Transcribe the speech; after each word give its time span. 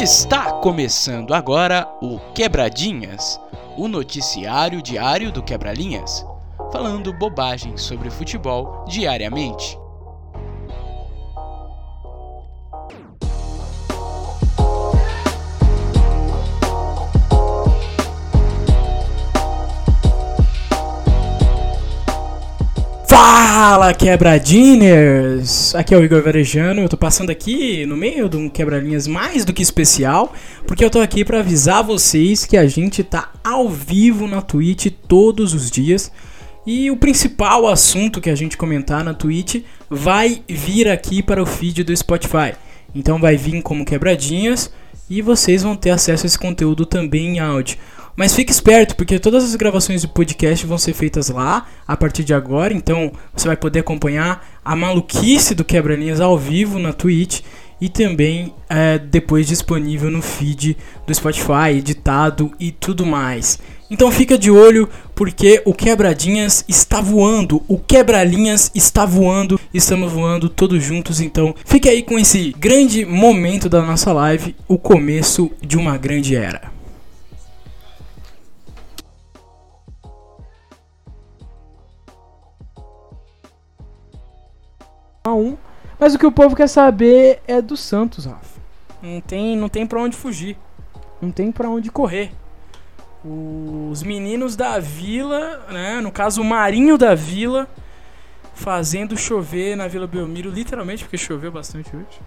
Está 0.00 0.52
começando 0.52 1.34
agora 1.34 1.84
o 2.00 2.20
Quebradinhas, 2.32 3.40
o 3.76 3.88
noticiário 3.88 4.80
diário 4.80 5.32
do 5.32 5.42
Quebralinhas, 5.42 6.24
falando 6.70 7.12
bobagem 7.12 7.76
sobre 7.76 8.08
futebol 8.08 8.84
diariamente. 8.86 9.76
Fala 23.78 23.94
quebradinhas! 23.94 25.72
Aqui 25.72 25.94
é 25.94 25.96
o 25.96 26.02
Igor 26.02 26.20
Varejano, 26.20 26.80
eu 26.80 26.88
tô 26.88 26.96
passando 26.96 27.30
aqui 27.30 27.86
no 27.86 27.96
meio 27.96 28.28
de 28.28 28.36
um 28.36 28.48
quebra-linhas 28.48 29.06
mais 29.06 29.44
do 29.44 29.52
que 29.52 29.62
especial, 29.62 30.32
porque 30.66 30.84
eu 30.84 30.90
tô 30.90 30.98
aqui 30.98 31.24
para 31.24 31.38
avisar 31.38 31.84
vocês 31.84 32.44
que 32.44 32.56
a 32.56 32.66
gente 32.66 33.04
tá 33.04 33.30
ao 33.44 33.68
vivo 33.68 34.26
na 34.26 34.42
Twitch 34.42 34.88
todos 35.06 35.54
os 35.54 35.70
dias. 35.70 36.10
E 36.66 36.90
o 36.90 36.96
principal 36.96 37.68
assunto 37.68 38.20
que 38.20 38.28
a 38.28 38.34
gente 38.34 38.56
comentar 38.56 39.04
na 39.04 39.14
Twitch 39.14 39.62
vai 39.88 40.42
vir 40.48 40.88
aqui 40.88 41.22
para 41.22 41.40
o 41.40 41.46
feed 41.46 41.84
do 41.84 41.96
Spotify. 41.96 42.54
Então 42.92 43.20
vai 43.20 43.36
vir 43.36 43.62
como 43.62 43.84
quebradinhas 43.84 44.72
e 45.08 45.22
vocês 45.22 45.62
vão 45.62 45.76
ter 45.76 45.90
acesso 45.90 46.24
a 46.24 46.26
esse 46.26 46.38
conteúdo 46.38 46.84
também 46.84 47.36
em 47.36 47.38
áudio. 47.38 47.78
Mas 48.18 48.34
fique 48.34 48.50
esperto, 48.50 48.96
porque 48.96 49.16
todas 49.20 49.44
as 49.44 49.54
gravações 49.54 50.02
do 50.02 50.08
podcast 50.08 50.66
vão 50.66 50.76
ser 50.76 50.92
feitas 50.92 51.28
lá 51.28 51.68
a 51.86 51.96
partir 51.96 52.24
de 52.24 52.34
agora. 52.34 52.74
Então 52.74 53.12
você 53.32 53.46
vai 53.46 53.56
poder 53.56 53.78
acompanhar 53.78 54.44
a 54.64 54.74
maluquice 54.74 55.54
do 55.54 55.64
Quebra-Linhas 55.64 56.20
ao 56.20 56.36
vivo 56.36 56.80
na 56.80 56.92
Twitch 56.92 57.42
e 57.80 57.88
também 57.88 58.52
é, 58.68 58.98
depois 58.98 59.46
disponível 59.46 60.10
no 60.10 60.20
feed 60.20 60.76
do 61.06 61.14
Spotify, 61.14 61.76
editado 61.76 62.50
e 62.58 62.72
tudo 62.72 63.06
mais. 63.06 63.60
Então 63.88 64.10
fica 64.10 64.36
de 64.36 64.50
olho 64.50 64.88
porque 65.14 65.62
o 65.64 65.72
Quebradinhas 65.72 66.64
está 66.66 67.00
voando, 67.00 67.62
o 67.68 67.78
Quebralinhas 67.78 68.72
está 68.74 69.06
voando, 69.06 69.60
estamos 69.72 70.10
voando 70.10 70.48
todos 70.48 70.82
juntos. 70.82 71.20
Então 71.20 71.54
fique 71.64 71.88
aí 71.88 72.02
com 72.02 72.18
esse 72.18 72.52
grande 72.58 73.06
momento 73.06 73.68
da 73.68 73.80
nossa 73.80 74.12
live, 74.12 74.56
o 74.66 74.76
começo 74.76 75.52
de 75.64 75.76
uma 75.76 75.96
grande 75.96 76.34
era. 76.34 76.77
A 85.28 85.34
um. 85.34 85.56
Mas 85.98 86.14
o 86.14 86.18
que 86.18 86.26
o 86.26 86.32
povo 86.32 86.54
quer 86.54 86.68
saber 86.68 87.40
é 87.46 87.60
do 87.60 87.76
Santos, 87.76 88.24
Rafa. 88.24 88.60
Não 89.02 89.20
tem, 89.20 89.56
não 89.56 89.68
tem 89.68 89.86
para 89.86 90.00
onde 90.00 90.16
fugir. 90.16 90.56
Não 91.20 91.30
tem 91.30 91.50
para 91.50 91.68
onde 91.68 91.90
correr. 91.90 92.32
Os 93.24 94.02
meninos 94.02 94.54
da 94.54 94.78
Vila, 94.78 95.66
né, 95.70 96.00
no 96.00 96.12
caso 96.12 96.40
o 96.40 96.44
Marinho 96.44 96.96
da 96.96 97.14
Vila, 97.14 97.68
fazendo 98.54 99.16
chover 99.16 99.76
na 99.76 99.88
Vila 99.88 100.06
Belmiro, 100.06 100.50
literalmente, 100.50 101.04
porque 101.04 101.18
choveu 101.18 101.50
bastante 101.50 101.94
hoje. 101.94 102.20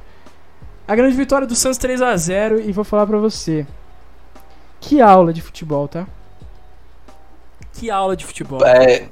A 0.88 0.96
grande 0.96 1.16
vitória 1.16 1.48
do 1.48 1.56
Santos 1.56 1.78
3 1.78 2.02
a 2.02 2.16
0 2.16 2.62
e 2.62 2.72
vou 2.72 2.84
falar 2.84 3.08
para 3.08 3.18
você. 3.18 3.66
Que 4.82 5.00
aula 5.00 5.32
de 5.32 5.42
futebol, 5.42 5.88
tá? 5.88 6.06
Que 7.74 7.90
aula 7.90 8.16
de 8.16 8.26
futebol. 8.26 8.66
É, 8.66 9.08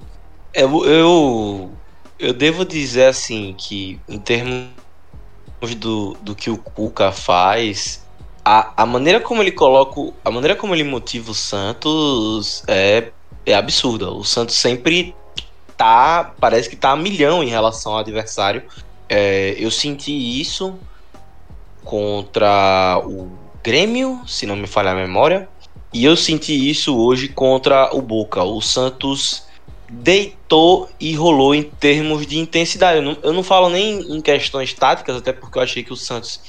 eu, 0.54 0.86
eu 0.86 1.72
eu 2.20 2.34
devo 2.34 2.66
dizer 2.66 3.06
assim 3.06 3.56
que 3.58 4.00
em 4.08 4.20
termos 4.20 4.70
do, 5.78 6.16
do 6.22 6.36
que 6.36 6.50
o 6.50 6.58
Cuca 6.58 7.12
faz, 7.12 8.06
a, 8.44 8.84
a 8.84 8.86
maneira 8.86 9.20
como 9.22 9.42
ele 9.42 9.52
coloca, 9.52 10.14
a 10.24 10.30
maneira 10.30 10.56
como 10.56 10.76
ele 10.76 10.84
motiva 10.84 11.32
o 11.32 11.36
Santos 11.36 12.64
é, 12.68 13.12
é 13.46 13.54
absurda. 13.54 14.12
O 14.12 14.24
Santos 14.24 14.56
sempre 14.56 15.16
tá, 15.78 16.34
parece 16.40 16.70
que 16.70 16.76
tá 16.76 16.92
a 16.92 16.96
milhão 16.96 17.42
em 17.42 17.50
relação 17.50 17.94
ao 17.94 18.00
adversário. 18.00 18.64
É, 19.08 19.56
eu 19.58 19.72
senti 19.72 20.12
isso 20.42 20.78
contra 21.86 23.02
o 23.06 23.32
Grêmio, 23.64 24.22
se 24.28 24.46
não 24.46 24.56
me 24.56 24.68
falha 24.68 24.92
a 24.92 24.96
memória, 24.96 25.50
e 25.94 26.06
eu 26.06 26.16
senti 26.16 26.70
isso 26.70 26.98
hoje 26.98 27.30
contra 27.30 27.96
o 27.96 28.02
Boca. 28.02 28.44
O 28.44 28.62
Santos 28.62 29.49
deitou 29.90 30.90
e 31.00 31.16
rolou 31.16 31.56
em 31.56 31.64
termos 31.64 32.28
de 32.28 32.38
intensidade. 32.38 32.98
Eu 32.98 33.04
não, 33.04 33.18
eu 33.24 33.34
não 33.34 33.44
falo 33.44 33.70
nem 33.70 34.00
em 34.00 34.22
questões 34.22 34.74
táticas, 34.74 35.16
até 35.16 35.34
porque 35.34 35.58
eu 35.58 35.64
achei 35.64 35.84
que 35.84 35.92
o 35.92 35.96
Santos, 35.96 36.40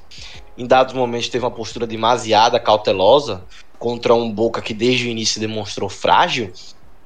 em 0.58 0.66
dados 0.66 0.92
momentos, 0.92 1.28
teve 1.28 1.44
uma 1.44 1.50
postura 1.50 1.86
demasiada 1.86 2.60
cautelosa 2.60 3.44
contra 3.78 4.14
um 4.14 4.30
Boca 4.30 4.60
que 4.60 4.74
desde 4.74 5.06
o 5.06 5.10
início 5.10 5.40
demonstrou 5.40 5.88
frágil. 5.88 6.52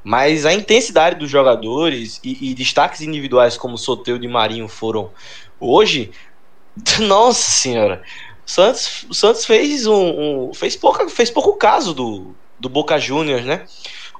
Mas 0.03 0.45
a 0.45 0.53
intensidade 0.53 1.19
dos 1.19 1.31
jogadores 1.31 2.21
e, 2.23 2.51
e 2.51 2.55
destaques 2.55 3.01
individuais 3.01 3.57
como 3.57 3.79
Soteu 3.79 4.19
de 4.19 4.29
Marinho 4.29 4.69
foram 4.69 5.11
hoje, 5.59 6.11
nossa 7.01 7.51
senhora, 7.51 8.03
o 8.47 8.51
Santos, 8.51 9.07
o 9.09 9.15
Santos 9.15 9.47
fez 9.47 9.87
um, 9.87 10.49
um 10.49 10.55
fez, 10.55 10.77
pouca, 10.77 11.09
fez 11.09 11.31
pouco 11.31 11.57
caso 11.57 11.95
do, 11.95 12.35
do 12.59 12.69
Boca 12.69 12.99
Juniors, 12.99 13.45
né? 13.45 13.65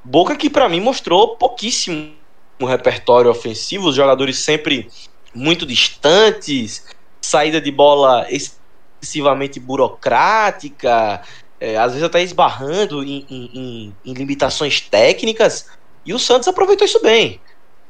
Boca 0.05 0.37
que 0.37 0.51
para 0.51 0.69
mim 0.69 0.81
mostrou 0.81 1.37
pouquíssimo 1.37 2.13
repertório 2.61 3.31
ofensivo, 3.31 3.89
os 3.89 3.97
jogadores 3.97 4.39
sempre 4.39 4.89
muito 5.35 5.65
distantes, 5.65 6.85
saída 7.21 7.61
de 7.61 7.71
bola 7.71 8.27
excessivamente 8.31 9.59
burocrática, 9.59 11.23
é, 11.59 11.79
às 11.79 11.93
vezes 11.93 12.03
até 12.03 12.23
esbarrando 12.23 13.03
em, 13.03 13.25
em, 13.31 13.95
em, 14.05 14.13
limitações 14.13 14.81
técnicas, 14.81 15.69
e 16.05 16.13
o 16.13 16.19
Santos 16.19 16.47
aproveitou 16.47 16.85
isso 16.85 17.01
bem. 17.01 17.41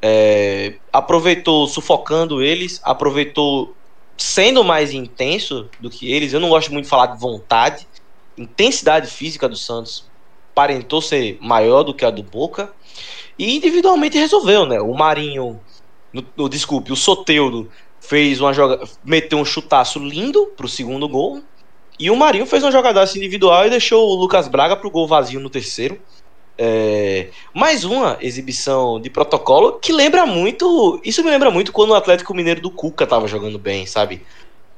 É, 0.01 0.75
aproveitou 0.93 1.67
sufocando 1.67 2.43
eles, 2.43 2.81
aproveitou 2.85 3.75
sendo 4.17 4.63
mais 4.63 4.93
intenso 4.93 5.69
do 5.81 5.91
que 5.91 6.13
eles. 6.13 6.33
Eu 6.33 6.41
não 6.41 6.51
gosto 6.51 6.73
muito 6.73 6.85
de 6.85 6.91
falar 6.91 7.07
de 7.07 7.19
vontade, 7.19 7.89
intensidade 8.39 9.11
física 9.11 9.49
do 9.49 9.57
Santos 9.57 10.07
aparentou 10.55 11.03
ser 11.03 11.37
maior 11.41 11.83
do 11.83 11.93
que 11.93 12.05
a 12.05 12.11
do 12.11 12.23
Boca. 12.23 12.73
E 13.37 13.57
individualmente 13.57 14.17
resolveu, 14.17 14.65
né? 14.65 14.81
O 14.81 14.95
Marinho, 14.95 15.61
no, 16.13 16.25
no, 16.37 16.49
desculpe, 16.49 16.93
o 16.93 16.97
Soteudo 16.97 17.69
fez 18.01 18.41
uma 18.41 18.53
joga, 18.53 18.85
meteu 19.05 19.39
um 19.39 19.45
chutaço 19.45 19.99
lindo 19.99 20.47
pro 20.57 20.69
segundo 20.69 21.09
gol. 21.09 21.43
E 21.99 22.11
o 22.11 22.17
Marinho 22.17 22.47
fez 22.47 22.63
uma 22.63 22.71
jogadaça 22.71 23.19
individual 23.19 23.67
e 23.67 23.71
deixou 23.71 24.09
o 24.09 24.15
Lucas 24.15 24.47
Braga 24.47 24.77
pro 24.77 24.91
gol 24.91 25.09
vazio 25.09 25.41
no 25.41 25.51
terceiro. 25.51 26.01
É, 26.57 27.31
mais 27.53 27.85
uma 27.85 28.17
exibição 28.21 29.01
de 29.01 29.11
protocolo 29.11 29.81
que 29.81 29.93
lembra 29.93 30.25
muito. 30.25 31.01
Isso 31.05 31.25
me 31.25 31.31
lembra 31.31 31.51
muito 31.51 31.73
quando 31.73 31.91
o 31.91 31.95
Atlético 31.95 32.33
Mineiro 32.33 32.61
do 32.61 32.71
Cuca 32.71 33.05
tava 33.05 33.27
jogando 33.27 33.59
bem, 33.59 33.87
sabe? 33.87 34.23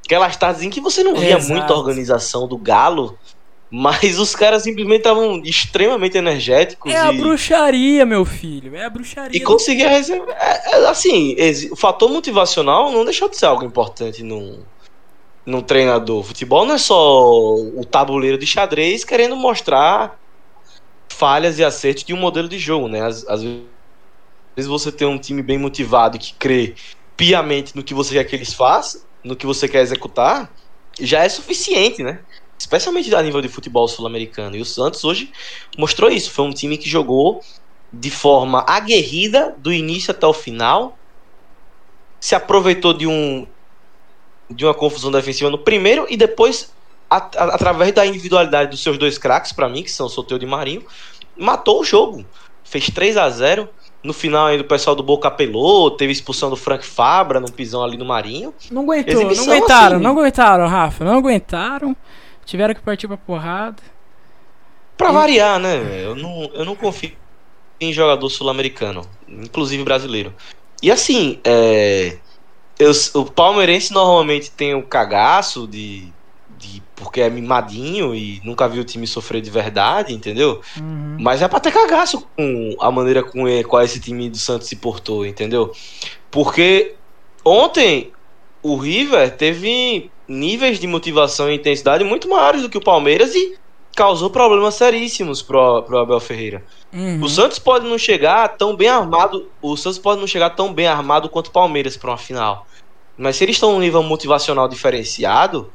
Aquelas 0.06 0.36
tardes 0.36 0.62
em 0.62 0.70
que 0.70 0.80
você 0.80 1.02
não 1.02 1.14
via 1.14 1.36
Exato. 1.36 1.52
muita 1.52 1.74
organização 1.74 2.48
do 2.48 2.56
Galo 2.56 3.18
mas 3.78 4.18
os 4.18 4.34
caras 4.34 4.62
simplesmente 4.62 5.00
estavam 5.00 5.42
extremamente 5.44 6.16
energéticos. 6.16 6.90
É 6.90 6.94
e... 6.94 6.98
a 6.98 7.12
bruxaria, 7.12 8.06
meu 8.06 8.24
filho. 8.24 8.74
É 8.74 8.86
a 8.86 8.88
bruxaria. 8.88 9.36
E 9.36 9.44
conseguia. 9.44 9.90
É, 9.90 10.72
é, 10.72 10.86
assim, 10.88 11.36
o 11.70 11.76
fator 11.76 12.10
motivacional 12.10 12.90
não 12.90 13.04
deixou 13.04 13.28
de 13.28 13.36
ser 13.36 13.44
algo 13.44 13.66
importante 13.66 14.22
num, 14.22 14.62
num 15.44 15.60
treinador. 15.60 16.22
Futebol 16.22 16.64
não 16.64 16.76
é 16.76 16.78
só 16.78 17.54
o 17.54 17.84
tabuleiro 17.84 18.38
de 18.38 18.46
xadrez 18.46 19.04
querendo 19.04 19.36
mostrar 19.36 20.18
falhas 21.10 21.58
e 21.58 21.64
acertos 21.64 22.02
de 22.02 22.14
um 22.14 22.18
modelo 22.18 22.48
de 22.48 22.58
jogo, 22.58 22.88
né? 22.88 23.02
Às, 23.02 23.28
às 23.28 23.42
vezes 23.42 24.70
você 24.70 24.90
tem 24.90 25.06
um 25.06 25.18
time 25.18 25.42
bem 25.42 25.58
motivado 25.58 26.18
que 26.18 26.32
crê 26.32 26.74
piamente 27.14 27.76
no 27.76 27.82
que 27.82 27.92
você 27.92 28.14
quer 28.14 28.24
que 28.24 28.36
eles 28.36 28.54
façam, 28.54 29.02
no 29.22 29.36
que 29.36 29.44
você 29.44 29.68
quer 29.68 29.82
executar, 29.82 30.50
já 30.98 31.24
é 31.24 31.28
suficiente, 31.28 32.02
né? 32.02 32.20
Especialmente 32.58 33.14
a 33.14 33.22
nível 33.22 33.40
de 33.40 33.48
futebol 33.48 33.86
sul-americano. 33.86 34.56
E 34.56 34.60
o 34.60 34.64
Santos 34.64 35.04
hoje 35.04 35.30
mostrou 35.76 36.10
isso. 36.10 36.30
Foi 36.30 36.44
um 36.44 36.52
time 36.52 36.78
que 36.78 36.88
jogou 36.88 37.42
de 37.92 38.10
forma 38.10 38.64
aguerrida 38.66 39.54
do 39.58 39.72
início 39.72 40.10
até 40.10 40.26
o 40.26 40.32
final. 40.32 40.96
Se 42.20 42.34
aproveitou 42.34 42.92
de 42.92 43.06
um 43.06 43.46
de 44.48 44.64
uma 44.64 44.74
confusão 44.74 45.10
defensiva 45.10 45.50
no 45.50 45.58
primeiro 45.58 46.06
e 46.08 46.16
depois 46.16 46.72
através 47.10 47.92
da 47.92 48.06
individualidade 48.06 48.70
dos 48.70 48.82
seus 48.82 48.98
dois 48.98 49.18
craques 49.18 49.52
para 49.52 49.68
mim, 49.68 49.82
que 49.82 49.90
são 49.90 50.06
o 50.06 50.08
Soteu 50.08 50.38
e 50.40 50.46
Marinho, 50.46 50.84
matou 51.36 51.80
o 51.80 51.84
jogo. 51.84 52.24
Fez 52.64 52.90
3 52.90 53.16
a 53.16 53.30
0 53.30 53.68
no 54.02 54.12
final 54.12 54.46
ainda 54.46 54.62
o 54.62 54.66
pessoal 54.66 54.94
do 54.94 55.02
Boca 55.02 55.28
apelou, 55.28 55.90
teve 55.90 56.12
expulsão 56.12 56.48
do 56.48 56.56
Frank 56.56 56.84
Fabra 56.84 57.40
no 57.40 57.50
pisão 57.50 57.82
ali 57.82 57.96
no 57.96 58.04
Marinho. 58.04 58.54
Não 58.70 58.82
aguentou, 58.82 59.14
Exibição, 59.14 59.46
não 59.46 59.52
aguentaram, 59.52 59.96
assim, 59.96 60.04
não 60.04 60.10
aguentaram, 60.12 60.68
Rafa, 60.68 61.04
não 61.04 61.18
aguentaram. 61.18 61.96
Tiveram 62.46 62.74
que 62.74 62.80
partir 62.80 63.08
pra 63.08 63.16
porrada. 63.16 63.82
Pra 64.96 65.10
e... 65.10 65.12
variar, 65.12 65.58
né? 65.58 66.02
Eu 66.02 66.14
não, 66.14 66.50
eu 66.54 66.64
não 66.64 66.74
confio 66.74 67.12
em 67.78 67.92
jogador 67.92 68.30
sul-americano, 68.30 69.02
inclusive 69.28 69.82
brasileiro. 69.84 70.32
E 70.82 70.90
assim, 70.90 71.38
é, 71.44 72.16
eu, 72.78 72.92
o 73.14 73.24
palmeirense 73.24 73.92
normalmente 73.92 74.50
tem 74.50 74.74
o 74.74 74.82
cagaço 74.82 75.66
de, 75.66 76.12
de 76.58 76.82
porque 76.94 77.20
é 77.20 77.28
mimadinho 77.28 78.14
e 78.14 78.40
nunca 78.44 78.68
viu 78.68 78.82
o 78.82 78.84
time 78.84 79.06
sofrer 79.06 79.42
de 79.42 79.50
verdade, 79.50 80.14
entendeu? 80.14 80.62
Uhum. 80.78 81.16
Mas 81.20 81.42
é 81.42 81.48
pra 81.48 81.60
ter 81.60 81.72
cagaço 81.72 82.26
com 82.36 82.76
a 82.80 82.90
maneira 82.90 83.22
com 83.22 83.44
qual 83.64 83.82
esse 83.82 84.00
time 84.00 84.30
do 84.30 84.38
Santos 84.38 84.68
se 84.68 84.76
portou, 84.76 85.26
entendeu? 85.26 85.72
Porque 86.30 86.94
ontem 87.44 88.12
o 88.62 88.76
River 88.76 89.36
teve 89.36 90.10
níveis 90.28 90.78
de 90.78 90.86
motivação 90.86 91.50
e 91.50 91.56
intensidade 91.56 92.04
muito 92.04 92.28
maiores 92.28 92.62
do 92.62 92.68
que 92.68 92.78
o 92.78 92.84
Palmeiras 92.84 93.34
e 93.34 93.56
causou 93.96 94.28
problemas 94.28 94.74
seríssimos 94.74 95.40
pro, 95.40 95.82
pro 95.82 95.98
Abel 95.98 96.20
Ferreira. 96.20 96.62
Uhum. 96.92 97.22
O 97.22 97.28
Santos 97.28 97.58
pode 97.58 97.86
não 97.86 97.96
chegar 97.96 98.56
tão 98.56 98.76
bem 98.76 98.88
armado, 98.88 99.48
o 99.62 99.76
Santos 99.76 99.98
pode 99.98 100.20
não 100.20 100.26
chegar 100.26 100.50
tão 100.50 100.72
bem 100.72 100.86
armado 100.86 101.28
quanto 101.30 101.48
o 101.48 101.52
Palmeiras 101.52 101.96
para 101.96 102.10
uma 102.10 102.18
final. 102.18 102.66
Mas 103.16 103.36
se 103.36 103.44
eles 103.44 103.56
estão 103.56 103.72
num 103.72 103.80
nível 103.80 104.02
motivacional 104.02 104.68
diferenciado, 104.68 105.72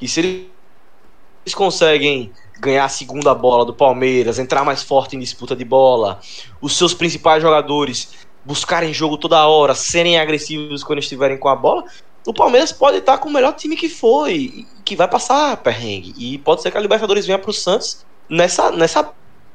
e 0.00 0.06
se 0.06 0.20
eles 0.20 1.54
conseguem 1.54 2.30
ganhar 2.60 2.84
a 2.84 2.88
segunda 2.88 3.34
bola 3.34 3.64
do 3.64 3.72
Palmeiras, 3.72 4.38
entrar 4.38 4.64
mais 4.64 4.82
forte 4.82 5.16
em 5.16 5.18
disputa 5.18 5.56
de 5.56 5.64
bola, 5.64 6.20
os 6.60 6.76
seus 6.76 6.92
principais 6.92 7.42
jogadores 7.42 8.12
buscarem 8.44 8.92
jogo 8.92 9.16
toda 9.16 9.46
hora, 9.46 9.74
serem 9.74 10.18
agressivos 10.18 10.84
quando 10.84 10.98
estiverem 10.98 11.38
com 11.38 11.48
a 11.48 11.56
bola, 11.56 11.84
o 12.26 12.32
Palmeiras 12.32 12.72
pode 12.72 12.98
estar 12.98 13.18
com 13.18 13.28
o 13.28 13.32
melhor 13.32 13.52
time 13.54 13.76
que 13.76 13.88
foi, 13.88 14.66
que 14.84 14.94
vai 14.94 15.08
passar 15.08 15.56
perrengue. 15.58 16.14
E 16.16 16.38
pode 16.38 16.62
ser 16.62 16.70
que 16.70 16.78
a 16.78 16.80
Libertadores 16.80 17.26
venha 17.26 17.38
para 17.38 17.50
o 17.50 17.54
Santos 17.54 18.04
nessa, 18.28 18.70
nessa 18.70 19.12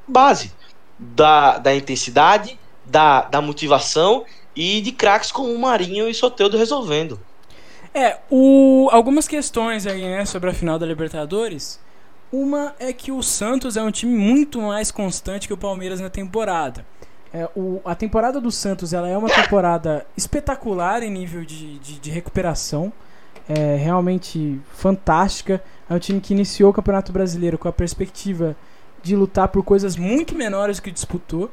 base 0.07 0.51
da, 0.97 1.57
da 1.57 1.75
intensidade, 1.75 2.59
da, 2.85 3.21
da 3.21 3.41
motivação 3.41 4.25
e 4.55 4.81
de 4.81 4.91
craques 4.91 5.31
como 5.31 5.51
o 5.51 5.59
Marinho 5.59 6.09
e 6.09 6.13
Soteudo 6.13 6.57
resolvendo. 6.57 7.19
É, 7.93 8.17
o, 8.29 8.89
algumas 8.91 9.27
questões 9.27 9.87
aí, 9.87 10.01
né, 10.01 10.25
sobre 10.25 10.49
a 10.49 10.53
final 10.53 10.77
da 10.77 10.85
Libertadores. 10.85 11.79
Uma 12.31 12.75
é 12.77 12.91
que 12.91 13.11
o 13.11 13.23
Santos 13.23 13.77
é 13.77 13.81
um 13.81 13.89
time 13.89 14.13
muito 14.13 14.61
mais 14.61 14.91
constante 14.91 15.47
que 15.47 15.53
o 15.53 15.57
Palmeiras 15.57 16.01
na 16.01 16.09
temporada. 16.09 16.85
É, 17.33 17.49
o, 17.55 17.81
a 17.83 17.93
temporada 17.95 18.39
do 18.39 18.51
Santos 18.51 18.93
ela 18.93 19.07
é 19.07 19.17
uma 19.17 19.29
temporada 19.29 20.05
espetacular 20.15 21.03
em 21.03 21.11
nível 21.11 21.43
de, 21.43 21.77
de, 21.79 21.99
de 21.99 22.11
recuperação. 22.11 22.91
É 23.49 23.75
realmente 23.75 24.59
fantástica. 24.73 25.63
É 25.89 25.93
um 25.93 25.99
time 25.99 26.19
que 26.19 26.33
iniciou 26.33 26.71
o 26.71 26.73
Campeonato 26.73 27.11
Brasileiro 27.11 27.57
com 27.57 27.67
a 27.67 27.73
perspectiva 27.73 28.55
de 29.01 29.15
lutar 29.15 29.47
por 29.47 29.63
coisas 29.63 29.95
muito 29.95 30.35
menores 30.35 30.79
que 30.79 30.91
disputou. 30.91 31.49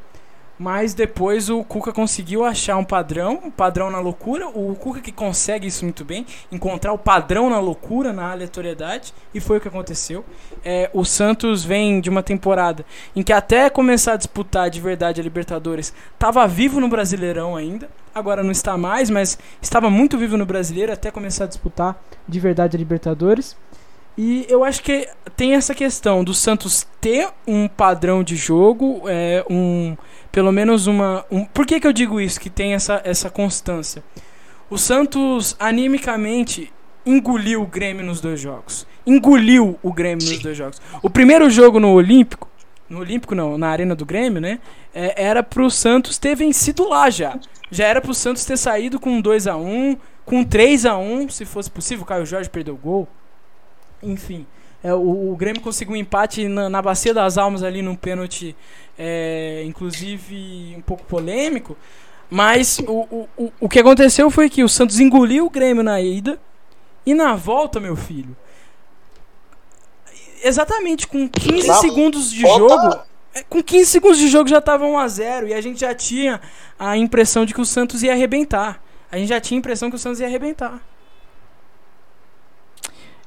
Mas 0.58 0.94
depois 0.94 1.50
o 1.50 1.64
Cuca 1.64 1.92
conseguiu 1.92 2.44
achar 2.44 2.76
um 2.76 2.84
padrão, 2.84 3.40
um 3.44 3.50
padrão 3.50 3.90
na 3.90 3.98
loucura. 3.98 4.48
O 4.48 4.74
Cuca 4.74 5.00
que 5.00 5.10
consegue 5.10 5.66
isso 5.66 5.84
muito 5.84 6.04
bem, 6.04 6.24
encontrar 6.50 6.92
o 6.92 6.98
padrão 6.98 7.50
na 7.50 7.58
loucura, 7.58 8.12
na 8.12 8.30
aleatoriedade, 8.30 9.12
e 9.34 9.40
foi 9.40 9.58
o 9.58 9.60
que 9.60 9.68
aconteceu. 9.68 10.24
É, 10.64 10.88
o 10.92 11.04
Santos 11.04 11.64
vem 11.64 12.00
de 12.00 12.08
uma 12.08 12.22
temporada 12.22 12.84
em 13.16 13.22
que 13.22 13.32
até 13.32 13.68
começar 13.68 14.12
a 14.12 14.16
disputar 14.16 14.70
de 14.70 14.80
verdade 14.80 15.20
a 15.20 15.24
Libertadores, 15.24 15.92
estava 16.12 16.46
vivo 16.46 16.80
no 16.80 16.88
Brasileirão 16.88 17.56
ainda. 17.56 17.88
Agora 18.14 18.44
não 18.44 18.52
está 18.52 18.78
mais, 18.78 19.10
mas 19.10 19.36
estava 19.60 19.90
muito 19.90 20.16
vivo 20.16 20.36
no 20.36 20.46
Brasileiro 20.46 20.92
até 20.92 21.10
começar 21.10 21.44
a 21.44 21.48
disputar 21.48 22.00
de 22.28 22.38
verdade 22.38 22.76
a 22.76 22.78
Libertadores. 22.78 23.56
E 24.16 24.46
eu 24.48 24.62
acho 24.64 24.82
que 24.82 25.08
tem 25.36 25.54
essa 25.54 25.74
questão 25.74 26.22
do 26.22 26.32
Santos 26.32 26.86
ter 27.00 27.28
um 27.46 27.66
padrão 27.66 28.22
de 28.22 28.36
jogo, 28.36 29.02
é, 29.06 29.44
um 29.50 29.96
pelo 30.30 30.52
menos 30.52 30.86
uma. 30.86 31.24
Um, 31.30 31.44
por 31.44 31.66
que, 31.66 31.80
que 31.80 31.86
eu 31.86 31.92
digo 31.92 32.20
isso? 32.20 32.40
Que 32.40 32.50
tem 32.50 32.74
essa, 32.74 33.00
essa 33.04 33.28
constância. 33.28 34.04
O 34.70 34.78
Santos, 34.78 35.56
animicamente, 35.58 36.72
engoliu 37.04 37.62
o 37.62 37.66
Grêmio 37.66 38.04
nos 38.04 38.20
dois 38.20 38.40
jogos. 38.40 38.86
Engoliu 39.06 39.78
o 39.82 39.92
Grêmio 39.92 40.26
nos 40.26 40.38
dois 40.38 40.56
jogos. 40.56 40.80
O 41.02 41.10
primeiro 41.10 41.50
jogo 41.50 41.78
no 41.78 41.92
Olímpico, 41.92 42.48
no 42.88 43.00
Olímpico 43.00 43.34
não, 43.34 43.58
na 43.58 43.68
Arena 43.68 43.94
do 43.94 44.06
Grêmio, 44.06 44.40
né? 44.40 44.58
É, 44.94 45.24
era 45.24 45.42
pro 45.42 45.70
Santos 45.70 46.18
ter 46.18 46.34
vencido 46.34 46.88
lá 46.88 47.10
já. 47.10 47.38
Já 47.70 47.86
era 47.86 48.00
pro 48.00 48.14
Santos 48.14 48.44
ter 48.44 48.56
saído 48.56 49.00
com 49.00 49.20
2 49.20 49.46
a 49.46 49.56
1 49.56 49.96
com 50.24 50.42
3 50.42 50.86
a 50.86 50.96
1 50.96 51.28
se 51.28 51.44
fosse 51.44 51.70
possível. 51.70 52.04
O 52.04 52.06
Caio 52.06 52.24
Jorge 52.24 52.48
perdeu 52.48 52.74
o 52.74 52.78
gol. 52.78 53.08
Enfim. 54.04 54.46
É, 54.82 54.92
o, 54.92 55.32
o, 55.32 55.36
Grêmio 55.36 55.62
conseguiu 55.62 55.94
um 55.94 55.96
empate 55.96 56.46
na, 56.46 56.68
na 56.68 56.82
Bacia 56.82 57.14
das 57.14 57.38
Almas 57.38 57.62
ali 57.62 57.80
num 57.80 57.96
pênalti, 57.96 58.54
é, 58.98 59.62
inclusive 59.64 60.74
um 60.76 60.82
pouco 60.82 61.04
polêmico. 61.04 61.74
Mas 62.28 62.78
o, 62.80 63.26
o, 63.36 63.52
o 63.60 63.68
que 63.68 63.78
aconteceu 63.78 64.30
foi 64.30 64.50
que 64.50 64.62
o 64.62 64.68
Santos 64.68 65.00
engoliu 65.00 65.46
o 65.46 65.50
Grêmio 65.50 65.82
na 65.82 66.00
ida 66.02 66.38
e 67.06 67.14
na 67.14 67.34
volta, 67.34 67.80
meu 67.80 67.96
filho. 67.96 68.36
Exatamente 70.42 71.06
com 71.06 71.26
15 71.26 71.66
na 71.66 71.74
segundos 71.74 72.30
de 72.30 72.42
volta... 72.42 72.58
jogo. 72.58 73.04
É, 73.34 73.42
com 73.42 73.62
15 73.62 73.90
segundos 73.90 74.18
de 74.18 74.28
jogo 74.28 74.48
já 74.48 74.58
estava 74.58 74.84
1 74.84 74.98
a 74.98 75.08
0 75.08 75.48
e 75.48 75.54
a 75.54 75.60
gente 75.60 75.80
já 75.80 75.94
tinha 75.94 76.40
a 76.78 76.96
impressão 76.96 77.44
de 77.44 77.52
que 77.52 77.60
o 77.60 77.64
Santos 77.64 78.02
ia 78.02 78.12
arrebentar. 78.12 78.82
A 79.10 79.16
gente 79.16 79.28
já 79.28 79.40
tinha 79.40 79.58
a 79.58 79.60
impressão 79.60 79.90
que 79.90 79.96
o 79.96 79.98
Santos 79.98 80.20
ia 80.20 80.26
arrebentar. 80.26 80.80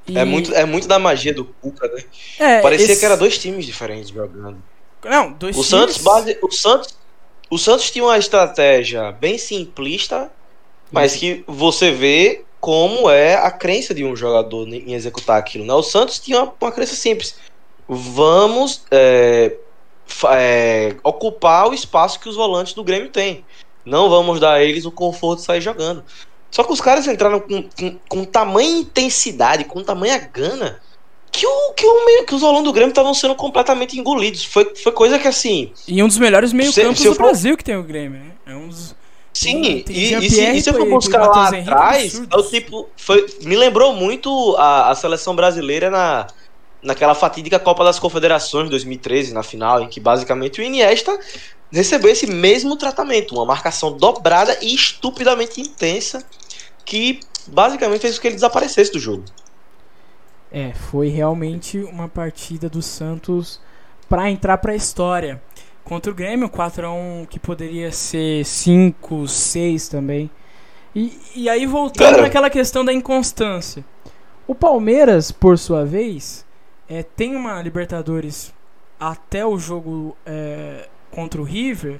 E... 0.07 0.17
É, 0.17 0.23
muito, 0.25 0.53
é 0.53 0.65
muito 0.65 0.87
da 0.87 0.97
magia 0.97 1.33
do 1.33 1.45
Cuca, 1.45 1.87
né? 1.87 2.03
É, 2.39 2.61
Parecia 2.61 2.91
esse... 2.91 2.99
que 2.99 3.05
era 3.05 3.17
dois 3.17 3.37
times 3.37 3.65
diferentes 3.65 4.09
jogando. 4.09 4.61
Não, 5.03 5.31
dois 5.33 5.55
o 5.55 5.61
times... 5.61 5.67
Santos 5.67 5.97
base, 5.97 6.37
o 6.41 6.51
Santos 6.51 6.97
o 7.49 7.57
Santos 7.57 7.89
tinha 7.89 8.03
uma 8.03 8.17
estratégia 8.17 9.11
bem 9.11 9.37
simplista, 9.37 10.29
mas 10.91 11.15
que 11.15 11.43
você 11.47 11.91
vê 11.91 12.43
como 12.59 13.09
é 13.09 13.35
a 13.35 13.49
crença 13.49 13.93
de 13.93 14.03
um 14.03 14.15
jogador 14.15 14.67
em 14.67 14.93
executar 14.93 15.37
aquilo. 15.37 15.65
Né? 15.65 15.73
O 15.73 15.83
Santos 15.83 16.19
tinha 16.19 16.43
uma, 16.43 16.53
uma 16.59 16.71
crença 16.71 16.95
simples. 16.95 17.35
Vamos 17.87 18.83
é, 18.91 19.55
é, 20.29 20.95
ocupar 21.03 21.69
o 21.69 21.73
espaço 21.73 22.19
que 22.19 22.27
os 22.27 22.35
volantes 22.35 22.73
do 22.73 22.83
Grêmio 22.83 23.09
têm. 23.09 23.45
Não 23.85 24.09
vamos 24.09 24.41
dar 24.41 24.55
a 24.55 24.63
eles 24.63 24.85
o 24.85 24.91
conforto 24.91 25.39
de 25.39 25.45
sair 25.45 25.61
jogando. 25.61 26.03
Só 26.49 26.63
que 26.63 26.71
os 26.71 26.81
caras 26.81 27.07
entraram 27.07 27.39
com, 27.39 27.63
com, 27.63 27.99
com 28.07 28.25
tamanha 28.25 28.79
intensidade, 28.79 29.65
com 29.65 29.83
tamanha 29.83 30.17
gana, 30.17 30.81
que, 31.31 31.45
o, 31.45 31.73
que, 31.73 31.85
o, 31.85 32.25
que 32.25 32.35
os 32.35 32.43
alunos 32.43 32.63
do 32.63 32.73
Grêmio 32.73 32.89
estavam 32.89 33.13
sendo 33.13 33.35
completamente 33.35 33.99
engolidos. 33.99 34.45
Foi, 34.45 34.73
foi 34.75 34.91
coisa 34.91 35.19
que 35.19 35.27
assim. 35.27 35.71
E 35.87 36.01
um 36.01 36.07
dos 36.07 36.17
melhores 36.17 36.53
meio-campos 36.53 37.03
do 37.03 37.13
for... 37.13 37.23
Brasil 37.23 37.57
que 37.57 37.63
tem 37.63 37.75
o 37.75 37.83
Grêmio, 37.83 38.19
né? 38.19 38.31
É 38.45 38.55
um 38.55 38.67
dos. 38.67 38.95
Sim, 39.33 39.61
tem, 39.61 39.83
tem 39.83 39.95
e, 39.95 40.25
e, 40.25 40.29
se, 40.31 40.41
e 40.41 40.61
se 40.61 40.69
eu 40.69 40.73
for 40.73 40.89
buscar 40.89 41.27
lá 41.27 41.49
atrás, 41.49 42.19
é 42.19 42.35
o 42.35 42.41
tipo, 42.41 42.89
foi, 42.97 43.23
me 43.43 43.55
lembrou 43.55 43.93
muito 43.93 44.55
a, 44.57 44.89
a 44.89 44.95
seleção 44.95 45.35
brasileira 45.35 45.91
na, 45.91 46.25
naquela 46.81 47.13
fatídica 47.13 47.59
Copa 47.59 47.83
das 47.83 47.99
Confederações 47.99 48.63
de 48.65 48.71
2013, 48.71 49.35
na 49.35 49.43
final, 49.43 49.83
em 49.83 49.87
que 49.87 49.99
basicamente 49.99 50.59
o 50.59 50.63
Iniesta 50.63 51.19
recebeu 51.71 52.11
esse 52.11 52.27
mesmo 52.27 52.75
tratamento, 52.75 53.35
uma 53.35 53.45
marcação 53.45 53.95
dobrada 53.95 54.57
e 54.61 54.73
estupidamente 54.73 55.61
intensa, 55.61 56.23
que 56.85 57.19
basicamente 57.47 58.01
fez 58.01 58.15
com 58.15 58.21
que 58.21 58.27
ele 58.27 58.35
desaparecesse 58.35 58.91
do 58.91 58.99
jogo. 58.99 59.23
É, 60.51 60.73
foi 60.73 61.09
realmente 61.09 61.79
uma 61.79 62.07
partida 62.07 62.69
do 62.69 62.81
Santos 62.81 63.59
para 64.07 64.29
entrar 64.29 64.57
para 64.59 64.71
a 64.71 64.75
história. 64.75 65.41
Contra 65.83 66.11
o 66.11 66.15
Grêmio, 66.15 66.49
4 66.49 66.85
a 66.85 66.91
1 66.91 67.27
que 67.29 67.39
poderia 67.39 67.91
ser 67.91 68.45
5, 68.45 69.27
6 69.27 69.87
também. 69.89 70.29
E, 70.95 71.19
e 71.35 71.49
aí 71.49 71.65
voltando 71.65 72.21
naquela 72.21 72.49
questão 72.49 72.83
da 72.83 72.93
inconstância. 72.93 73.85
O 74.47 74.55
Palmeiras, 74.55 75.31
por 75.31 75.57
sua 75.57 75.85
vez, 75.85 76.45
é, 76.89 77.03
tem 77.03 77.35
uma 77.35 77.61
Libertadores 77.61 78.53
até 78.99 79.45
o 79.45 79.59
jogo 79.59 80.15
é, 80.25 80.87
contra 81.11 81.41
o 81.41 81.43
River 81.43 81.99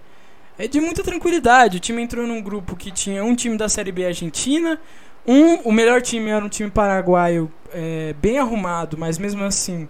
é 0.57 0.67
de 0.67 0.79
muita 0.79 1.03
tranquilidade. 1.03 1.77
O 1.77 1.79
time 1.79 2.01
entrou 2.01 2.25
num 2.25 2.41
grupo 2.41 2.75
que 2.75 2.91
tinha 2.91 3.23
um 3.23 3.35
time 3.35 3.57
da 3.57 3.69
Série 3.69 3.91
B 3.91 4.05
Argentina, 4.05 4.79
um, 5.27 5.55
o 5.65 5.71
melhor 5.73 6.01
time 6.01 6.29
era 6.29 6.43
um 6.43 6.47
time 6.47 6.69
paraguaio 6.69 7.51
é, 7.73 8.15
bem 8.21 8.39
arrumado, 8.39 8.97
mas 8.97 9.17
mesmo 9.17 9.43
assim 9.43 9.89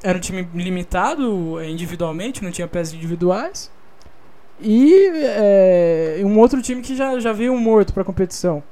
era 0.00 0.16
um 0.16 0.20
time 0.20 0.48
limitado 0.54 1.58
é, 1.58 1.68
individualmente, 1.68 2.44
não 2.44 2.52
tinha 2.52 2.68
peças 2.68 2.94
individuais. 2.94 3.70
E 4.60 5.10
é, 5.12 6.20
um 6.24 6.38
outro 6.38 6.62
time 6.62 6.82
que 6.82 6.94
já, 6.94 7.18
já 7.18 7.32
veio 7.32 7.56
morto 7.56 7.92
para 7.92 8.02
a 8.02 8.06
competição. 8.06 8.62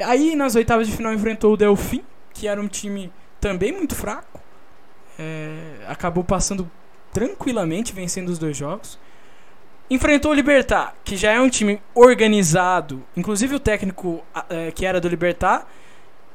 Aí 0.00 0.34
nas 0.34 0.56
oitavas 0.56 0.88
de 0.88 0.96
final 0.96 1.12
enfrentou 1.12 1.52
o 1.52 1.56
Delfim, 1.56 2.02
que 2.34 2.48
era 2.48 2.60
um 2.60 2.66
time 2.66 3.12
também 3.40 3.70
muito 3.70 3.94
fraco. 3.94 4.40
É, 5.16 5.76
acabou 5.86 6.24
passando 6.24 6.68
tranquilamente, 7.12 7.92
vencendo 7.92 8.28
os 8.28 8.38
dois 8.38 8.56
jogos. 8.56 8.98
Enfrentou 9.90 10.30
o 10.30 10.34
Libertar, 10.34 10.94
que 11.04 11.16
já 11.16 11.32
é 11.32 11.40
um 11.40 11.50
time 11.50 11.80
organizado. 11.94 13.02
Inclusive 13.16 13.54
o 13.54 13.60
técnico 13.60 14.24
é, 14.48 14.70
que 14.70 14.86
era 14.86 15.00
do 15.00 15.08
Libertar 15.08 15.66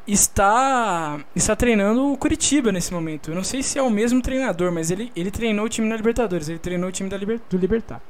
está 0.08 1.20
está 1.36 1.56
treinando 1.56 2.14
o 2.14 2.18
Curitiba 2.18 2.72
nesse 2.72 2.94
momento. 2.94 3.32
Eu 3.32 3.36
não 3.36 3.44
sei 3.44 3.64
se 3.64 3.80
é 3.80 3.82
o 3.82 3.90
mesmo 3.90 4.22
treinador, 4.22 4.72
mas 4.72 4.92
ele, 4.92 5.12
ele 5.16 5.32
treinou 5.32 5.66
o 5.66 5.70
time 5.70 5.88
na 5.88 5.96
Libertadores. 5.96 6.48
Ele 6.48 6.60
treinou 6.60 6.90
o 6.90 6.92
time 6.92 7.10
da 7.10 7.18
Liber, 7.18 7.40
do 7.50 7.58
Libertar. 7.58 8.02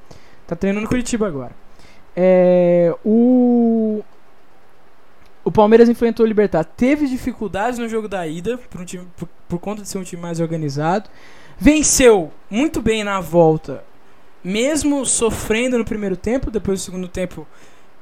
Tá 0.45 0.55
treinando 0.55 0.85
o 0.85 0.89
Curitiba 0.89 1.27
agora. 1.27 1.55
É, 2.15 2.93
o 3.05 4.03
o 5.47 5.51
Palmeiras 5.51 5.87
enfrentou 5.87 6.25
o 6.25 6.27
Libertar. 6.27 6.65
Teve 6.65 7.07
dificuldades 7.07 7.79
no 7.79 7.87
jogo 7.87 8.09
da 8.09 8.27
ida, 8.27 8.57
por, 8.57 8.81
um 8.81 8.85
time, 8.85 9.07
por, 9.15 9.29
por 9.47 9.59
conta 9.59 9.81
de 9.81 9.87
ser 9.87 9.97
um 9.97 10.03
time 10.03 10.21
mais 10.21 10.41
organizado. 10.41 11.09
Venceu 11.59 12.31
muito 12.49 12.81
bem 12.81 13.03
na 13.03 13.19
volta, 13.19 13.83
mesmo 14.43 15.05
sofrendo 15.05 15.77
no 15.77 15.83
primeiro 15.85 16.15
tempo. 16.15 16.51
Depois 16.51 16.79
do 16.79 16.85
segundo 16.85 17.07
tempo, 17.07 17.47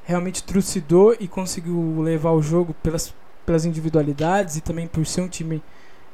realmente 0.04 0.44
trucidou 0.44 1.16
e 1.20 1.28
conseguiu 1.28 2.02
levar 2.02 2.32
o 2.32 2.42
jogo 2.42 2.74
pelas, 2.84 3.14
pelas 3.46 3.66
individualidades 3.66 4.58
e 4.58 4.62
também 4.62 4.88
por 4.88 5.06
ser 5.06 5.22
um 5.22 5.30
time 5.30 5.64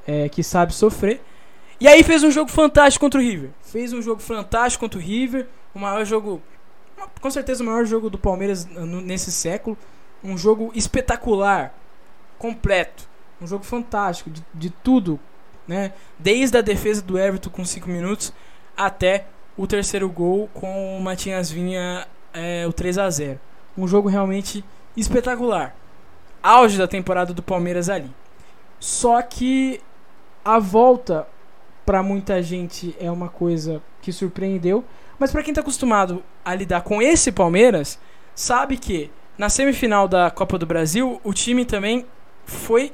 é, 0.05 0.29
que 0.29 0.43
sabe 0.43 0.73
sofrer. 0.73 1.21
E 1.79 1.87
aí 1.87 2.03
fez 2.03 2.23
um 2.23 2.29
jogo 2.29 2.51
fantástico 2.51 3.03
contra 3.03 3.19
o 3.19 3.23
River. 3.23 3.49
Fez 3.63 3.91
um 3.91 4.01
jogo 4.01 4.21
fantástico 4.21 4.85
contra 4.85 4.99
o 4.99 5.01
River. 5.01 5.47
O 5.73 5.79
maior 5.79 6.05
jogo, 6.05 6.41
com 7.19 7.31
certeza 7.31 7.63
o 7.63 7.65
maior 7.65 7.85
jogo 7.85 8.09
do 8.09 8.19
Palmeiras 8.19 8.65
nesse 8.65 9.31
século 9.31 9.75
um 10.23 10.37
jogo 10.37 10.71
espetacular, 10.75 11.73
completo, 12.37 13.09
um 13.41 13.47
jogo 13.47 13.63
fantástico 13.63 14.29
de, 14.29 14.43
de 14.53 14.69
tudo, 14.69 15.19
né? 15.71 15.93
Desde 16.19 16.57
a 16.57 16.61
defesa 16.61 17.01
do 17.01 17.17
Everton 17.17 17.49
com 17.49 17.63
5 17.63 17.89
minutos 17.89 18.33
até 18.75 19.25
o 19.57 19.65
terceiro 19.65 20.09
gol 20.09 20.49
com 20.53 20.97
o 20.97 21.01
Matias 21.01 21.49
Vinha 21.49 22.05
é, 22.33 22.67
o 22.67 22.73
3 22.73 22.97
a 22.97 23.09
0. 23.09 23.39
Um 23.77 23.87
jogo 23.87 24.09
realmente 24.09 24.65
espetacular. 24.97 25.73
Auge 26.43 26.77
da 26.77 26.87
temporada 26.87 27.33
do 27.33 27.41
Palmeiras 27.41 27.87
ali. 27.87 28.11
Só 28.79 29.21
que 29.21 29.79
a 30.43 30.59
volta 30.59 31.25
para 31.85 32.03
muita 32.03 32.43
gente 32.43 32.93
é 32.99 33.09
uma 33.09 33.29
coisa 33.29 33.81
que 34.01 34.11
surpreendeu, 34.11 34.83
mas 35.17 35.31
para 35.31 35.41
quem 35.41 35.51
está 35.51 35.61
acostumado 35.61 36.21
a 36.43 36.53
lidar 36.53 36.81
com 36.81 37.01
esse 37.01 37.31
Palmeiras, 37.31 37.97
sabe 38.35 38.75
que 38.75 39.09
na 39.37 39.49
semifinal 39.49 40.07
da 40.07 40.29
Copa 40.29 40.57
do 40.57 40.65
Brasil, 40.65 41.21
o 41.23 41.33
time 41.33 41.63
também 41.63 42.05
foi 42.45 42.91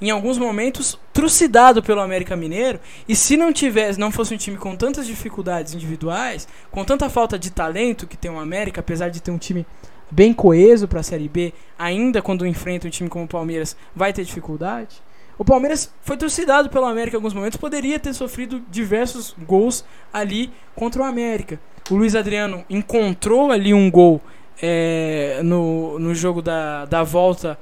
em 0.00 0.10
alguns 0.10 0.38
momentos 0.38 0.98
trucidado 1.12 1.82
pelo 1.82 2.00
América 2.00 2.36
Mineiro 2.36 2.78
e 3.08 3.16
se 3.16 3.36
não 3.36 3.52
tivesse, 3.52 3.98
não 3.98 4.10
fosse 4.10 4.34
um 4.34 4.36
time 4.36 4.56
com 4.56 4.76
tantas 4.76 5.06
dificuldades 5.06 5.74
individuais, 5.74 6.46
com 6.70 6.84
tanta 6.84 7.08
falta 7.10 7.38
de 7.38 7.50
talento 7.50 8.06
que 8.06 8.16
tem 8.16 8.30
o 8.30 8.38
América, 8.38 8.80
apesar 8.80 9.08
de 9.08 9.20
ter 9.20 9.30
um 9.30 9.38
time 9.38 9.66
bem 10.10 10.32
coeso 10.32 10.88
para 10.88 11.00
a 11.00 11.02
Série 11.02 11.28
B, 11.28 11.52
ainda 11.78 12.22
quando 12.22 12.46
enfrenta 12.46 12.86
um 12.86 12.90
time 12.90 13.10
como 13.10 13.24
o 13.24 13.28
Palmeiras, 13.28 13.76
vai 13.94 14.12
ter 14.12 14.24
dificuldade. 14.24 15.02
O 15.36 15.44
Palmeiras 15.44 15.92
foi 16.02 16.16
trucidado 16.16 16.68
pelo 16.68 16.86
América 16.86 17.16
em 17.16 17.18
alguns 17.18 17.34
momentos, 17.34 17.58
poderia 17.58 17.98
ter 17.98 18.12
sofrido 18.12 18.60
diversos 18.70 19.34
gols 19.46 19.84
ali 20.12 20.50
contra 20.74 21.02
o 21.02 21.04
América. 21.04 21.60
O 21.90 21.94
Luiz 21.94 22.16
Adriano 22.16 22.64
encontrou 22.68 23.52
ali 23.52 23.72
um 23.72 23.90
gol 23.90 24.20
é, 24.60 25.40
no, 25.44 25.98
no 25.98 26.14
jogo 26.14 26.42
da, 26.42 26.84
da 26.86 27.04
volta 27.04 27.58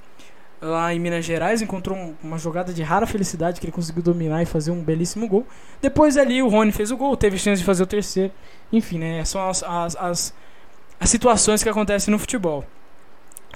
lá 0.66 0.92
em 0.92 0.98
Minas 0.98 1.24
Gerais, 1.24 1.62
encontrou 1.62 1.96
um, 1.96 2.14
uma 2.22 2.38
jogada 2.38 2.72
de 2.72 2.82
rara 2.82 3.06
felicidade 3.06 3.60
que 3.60 3.66
ele 3.66 3.72
conseguiu 3.72 4.02
dominar 4.02 4.42
e 4.42 4.46
fazer 4.46 4.70
um 4.70 4.82
belíssimo 4.82 5.26
gol. 5.28 5.46
Depois 5.80 6.16
ali 6.16 6.42
o 6.42 6.48
Rony 6.48 6.72
fez 6.72 6.90
o 6.90 6.96
gol, 6.96 7.16
teve 7.16 7.38
chance 7.38 7.60
de 7.60 7.64
fazer 7.64 7.82
o 7.82 7.86
terceiro. 7.86 8.32
Enfim, 8.72 8.98
né, 8.98 9.24
são 9.24 9.48
as, 9.48 9.62
as, 9.62 9.96
as, 9.96 10.34
as 11.00 11.10
situações 11.10 11.62
que 11.62 11.68
acontecem 11.68 12.12
no 12.12 12.18
futebol. 12.18 12.64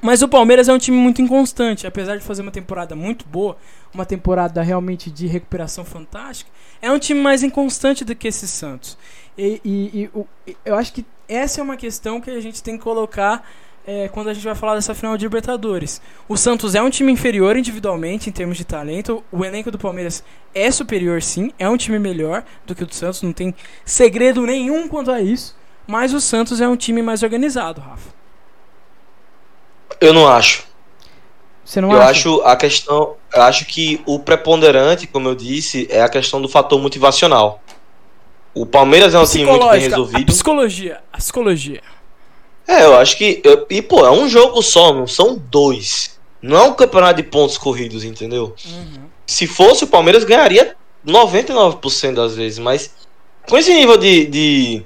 Mas 0.02 0.23
o 0.23 0.29
Palmeiras 0.29 0.69
é 0.69 0.73
um 0.73 0.79
time 0.79 0.97
muito 0.97 1.21
inconstante, 1.21 1.87
apesar 1.87 2.17
de 2.17 2.25
fazer 2.25 2.40
uma 2.40 2.50
temporada 2.50 2.97
muito 2.97 3.26
boa, 3.26 3.57
uma 3.93 4.07
temporada 4.07 4.62
realmente 4.62 5.11
de 5.11 5.26
recuperação 5.26 5.85
fantástica, 5.85 6.50
é 6.81 6.90
um 6.90 6.99
time 6.99 7.21
mais 7.21 7.43
inconstante 7.43 8.02
do 8.02 8.14
que 8.14 8.29
esse 8.29 8.49
Santos. 8.49 8.97
E, 9.37 9.61
e, 9.62 10.11
e 10.47 10.57
eu 10.64 10.75
acho 10.75 10.93
que 10.93 11.05
essa 11.29 11.61
é 11.61 11.62
uma 11.62 11.76
questão 11.76 12.21
que 12.21 12.31
a 12.31 12.40
gente 12.40 12.62
tem 12.62 12.79
que 12.79 12.83
colocar 12.83 13.47
é, 13.87 14.09
quando 14.09 14.29
a 14.29 14.35
gente 14.35 14.45
vai 14.45 14.55
falar 14.55 14.75
dessa 14.75 14.95
final 14.95 15.17
de 15.17 15.25
Libertadores. 15.25 16.01
O 16.29 16.37
Santos 16.37 16.75
é 16.75 16.83
um 16.83 16.91
time 16.91 17.11
inferior 17.13 17.57
individualmente 17.57 18.29
em 18.29 18.33
termos 18.33 18.57
de 18.57 18.65
talento. 18.65 19.25
O 19.33 19.45
elenco 19.45 19.71
do 19.71 19.79
Palmeiras 19.79 20.23
é 20.55 20.71
superior, 20.71 21.23
sim. 21.23 21.53
É 21.59 21.69
um 21.69 21.77
time 21.77 21.99
melhor 21.99 22.45
do 22.67 22.75
que 22.75 22.83
o 22.83 22.87
do 22.87 22.95
Santos. 22.95 23.23
Não 23.23 23.33
tem 23.33 23.55
segredo 23.85 24.43
nenhum 24.43 24.89
quanto 24.89 25.11
a 25.11 25.21
isso. 25.21 25.57
Mas 25.87 26.13
o 26.13 26.21
Santos 26.21 26.61
é 26.61 26.69
um 26.69 26.77
time 26.77 27.03
mais 27.03 27.23
organizado, 27.23 27.81
Rafa. 27.81 28.11
Eu 30.01 30.13
não 30.13 30.29
acho. 30.29 30.65
Você 31.65 31.81
não 31.81 31.93
eu 31.93 32.01
acha? 32.01 32.11
acho 32.11 32.43
a 32.43 32.57
questão. 32.57 33.17
Eu 33.35 33.43
acho 33.43 33.65
que 33.65 34.01
o 34.07 34.19
preponderante, 34.19 35.07
como 35.07 35.29
eu 35.29 35.35
disse, 35.35 35.87
é 35.91 36.03
a 36.03 36.09
questão 36.09 36.41
do 36.41 36.49
fator 36.49 36.81
motivacional. 36.81 37.63
O 38.53 38.67
Palmeiras 38.67 39.15
é 39.15 39.19
um 39.19 39.25
time 39.25 39.45
muito 39.45 39.69
bem 39.69 39.81
resolvido. 39.81 40.23
A 40.23 40.27
psicologia, 40.27 41.01
a 41.13 41.17
psicologia. 41.19 41.81
É, 42.71 42.85
eu 42.85 42.97
acho 42.97 43.19
que. 43.19 43.41
Eu, 43.43 43.67
e, 43.69 43.83
pô, 43.83 44.07
é 44.07 44.11
um 44.12 44.29
jogo 44.29 44.62
só, 44.62 44.95
não 44.95 45.05
são 45.05 45.37
dois. 45.37 46.17
Não 46.41 46.57
é 46.57 46.62
um 46.62 46.75
campeonato 46.75 47.21
de 47.21 47.29
pontos 47.29 47.59
corridos, 47.59 48.05
entendeu? 48.05 48.55
Uhum. 48.65 49.09
Se 49.27 49.49
fosse, 49.49 49.83
o 49.83 49.89
Palmeiras 49.89 50.23
ganharia 50.23 50.77
99% 51.05 52.15
das 52.15 52.37
vezes, 52.37 52.61
mas 52.61 52.95
com 53.49 53.59
esse 53.59 53.75
nível 53.75 53.97
de, 53.97 54.27
de 54.27 54.83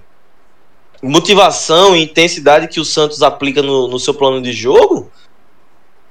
motivação 1.02 1.94
e 1.94 2.02
intensidade 2.02 2.68
que 2.68 2.80
o 2.80 2.84
Santos 2.86 3.22
aplica 3.22 3.60
no, 3.60 3.86
no 3.86 4.00
seu 4.00 4.14
plano 4.14 4.40
de 4.40 4.52
jogo, 4.52 5.10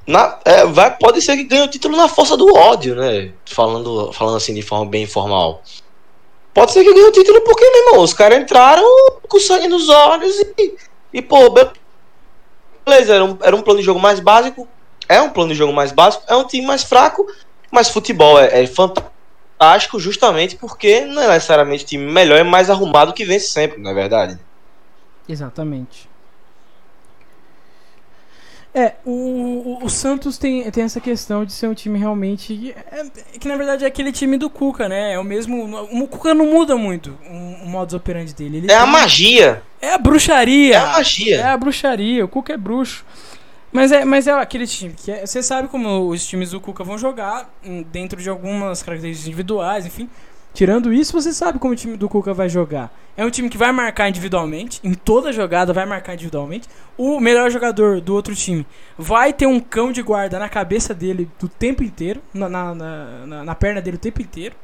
na, 0.06 0.38
é, 0.46 0.66
vai, 0.68 0.96
pode 0.96 1.24
ser 1.24 1.36
que 1.36 1.44
ganhe 1.44 1.64
o 1.64 1.70
título 1.70 1.98
na 1.98 2.08
força 2.08 2.38
do 2.38 2.54
ódio, 2.56 2.94
né? 2.94 3.32
Falando, 3.46 4.14
falando 4.14 4.38
assim 4.38 4.54
de 4.54 4.62
forma 4.62 4.86
bem 4.86 5.04
informal. 5.04 5.64
Pode 6.54 6.72
ser 6.72 6.84
que 6.84 6.94
ganhe 6.94 7.08
o 7.08 7.12
título 7.12 7.42
porque, 7.42 7.68
meu 7.68 7.88
irmão, 7.88 8.04
os 8.04 8.14
caras 8.14 8.38
entraram 8.38 8.86
com 9.28 9.40
sangue 9.40 9.68
nos 9.68 9.90
olhos 9.90 10.40
e, 10.40 10.76
e 11.14 11.22
pô, 11.22 11.50
beleza, 12.86 13.16
era 13.16 13.24
um, 13.24 13.38
era 13.42 13.56
um 13.56 13.62
plano 13.62 13.80
de 13.80 13.86
jogo 13.86 14.00
mais 14.00 14.20
básico, 14.20 14.68
é 15.08 15.22
um 15.22 15.30
plano 15.30 15.52
de 15.52 15.58
jogo 15.58 15.72
mais 15.72 15.92
básico, 15.92 16.24
é 16.28 16.36
um 16.36 16.48
time 16.48 16.66
mais 16.66 16.84
fraco, 16.84 17.26
mas 17.72 17.90
futebol 17.90 18.40
é, 18.40 18.64
é 18.64 18.68
fantástico 18.68 20.00
justamente 20.00 20.56
porque 20.56 21.02
não 21.02 21.22
é 21.22 21.28
necessariamente 21.28 21.86
time 21.86 22.12
melhor, 22.12 22.40
é 22.40 22.44
mais 22.44 22.70
arrumado 22.70 23.14
que 23.14 23.24
vence 23.24 23.48
sempre, 23.48 23.80
não 23.80 23.92
é 23.92 23.94
verdade? 23.94 24.40
Exatamente. 25.28 26.10
É, 28.76 28.94
o, 29.06 29.78
o, 29.84 29.90
Santos 29.90 30.40
tem, 30.40 30.70
tem 30.72 30.84
essa 30.84 31.00
questão 31.00 31.46
de 31.46 31.54
ser 31.54 31.68
um 31.68 31.76
time 31.76 32.00
realmente. 32.00 32.74
É, 32.92 33.06
que 33.38 33.48
na 33.48 33.56
verdade 33.56 33.86
é 33.86 33.88
aquele 33.88 34.12
time 34.12 34.36
do 34.36 34.50
Cuca, 34.50 34.90
né? 34.90 35.14
É 35.14 35.20
o 35.20 35.24
mesmo. 35.24 35.80
O 35.92 36.08
Cuca 36.08 36.34
não 36.34 36.48
muda 36.48 36.76
muito 36.76 37.16
o, 37.30 37.66
o 37.66 37.70
modus 37.70 37.94
operandi 37.94 38.34
dele. 38.34 38.58
Ele 38.58 38.72
é 38.72 38.76
a 38.76 38.86
magia. 38.88 39.62
É 39.80 39.94
a 39.94 39.98
bruxaria. 40.00 40.76
É 40.76 40.80
a 40.80 40.88
magia. 40.88 41.38
É 41.38 41.44
a 41.44 41.58
bruxaria. 41.58 42.26
O 42.26 42.28
Cuca 42.28 42.54
é 42.54 42.58
bruxo. 42.58 43.06
Mas 43.72 43.92
é, 43.92 44.06
mas 44.06 44.28
é 44.28 44.32
aquele 44.32 44.66
time 44.66 44.94
que 44.94 45.12
é, 45.12 45.26
você 45.26 45.42
sabe 45.42 45.68
como 45.68 46.08
os 46.08 46.26
times 46.26 46.52
do 46.52 46.62
Cuca 46.62 46.84
vão 46.84 46.98
jogar 46.98 47.52
hum, 47.66 47.84
dentro 47.92 48.22
de 48.22 48.30
algumas 48.30 48.82
características 48.82 49.28
individuais, 49.28 49.86
enfim. 49.86 50.10
Tirando 50.54 50.94
isso, 50.94 51.12
você 51.14 51.34
sabe 51.34 51.58
como 51.58 51.74
o 51.74 51.76
time 51.76 51.98
do 51.98 52.08
Cuca 52.08 52.32
vai 52.34 52.48
jogar. 52.48 52.94
É 53.18 53.26
um 53.26 53.30
time 53.30 53.50
que 53.50 53.58
vai 53.58 53.72
marcar 53.72 54.08
individualmente, 54.08 54.80
em 54.84 54.94
toda 54.94 55.34
jogada 55.34 55.74
vai 55.74 55.86
marcar 55.86 56.14
individualmente. 56.14 56.70
O 56.96 57.20
melhor 57.20 57.50
jogador 57.50 58.00
do 58.00 58.14
outro 58.14 58.36
time 58.36 58.66
vai 58.98 59.34
ter 59.34 59.48
um 59.48 59.60
cão 59.60 59.92
de 59.92 60.04
guarda 60.04 60.38
na 60.38 60.48
cabeça 60.48 60.94
dele 60.94 61.28
do 61.40 61.48
tempo 61.48 61.84
inteiro, 61.84 62.22
na, 62.32 62.48
na, 62.48 62.76
na, 62.76 63.44
na 63.44 63.56
perna 63.56 63.82
dele 63.82 63.98
o 63.98 64.00
tempo 64.00 64.22
inteiro. 64.22 64.56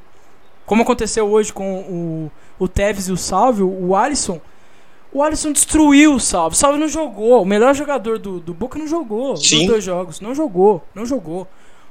Como 0.64 0.84
aconteceu 0.84 1.28
hoje 1.28 1.52
com 1.52 1.80
o, 1.80 2.32
o 2.60 2.68
Tevez 2.68 3.08
e 3.08 3.12
o 3.12 3.18
Salvio, 3.18 3.68
o 3.68 3.96
Alisson. 3.96 4.40
O 5.12 5.24
Alisson 5.24 5.52
destruiu 5.52 6.14
o 6.14 6.20
Salvio. 6.20 6.54
O 6.54 6.60
Salvio 6.60 6.80
não 6.80 6.88
jogou. 6.88 7.42
O 7.42 7.46
melhor 7.46 7.74
jogador 7.74 8.20
do, 8.20 8.40
do 8.40 8.54
Boca 8.54 8.78
não 8.78 8.88
jogou 8.88 9.36
Sim. 9.36 9.60
nos 9.60 9.68
dois 9.68 9.84
jogos. 9.84 10.22
Não 10.22 10.36
jogou, 10.36 10.84
não 10.94 11.04
jogou. 11.04 11.48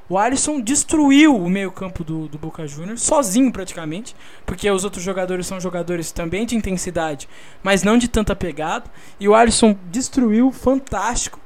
O 0.09 0.17
Alisson 0.17 0.61
destruiu 0.61 1.37
o 1.37 1.51
meio-campo 1.51 2.03
do, 2.03 2.29
do 2.29 2.39
Boca 2.39 2.67
Juniors, 2.67 3.03
sozinho 3.03 3.53
praticamente, 3.53 4.17
porque 4.47 4.71
os 4.71 4.83
outros 4.83 5.03
jogadores 5.03 5.47
são 5.47 5.61
jogadores 5.61 6.11
também 6.11 6.47
de 6.47 6.57
intensidade, 6.57 7.29
mas 7.63 7.83
não 7.83 7.99
de 7.99 8.09
tanta 8.09 8.35
pegada. 8.35 8.87
E 9.21 9.29
o 9.29 9.35
Alisson 9.35 9.77
destruiu, 9.91 10.51
fantástico. 10.51 11.39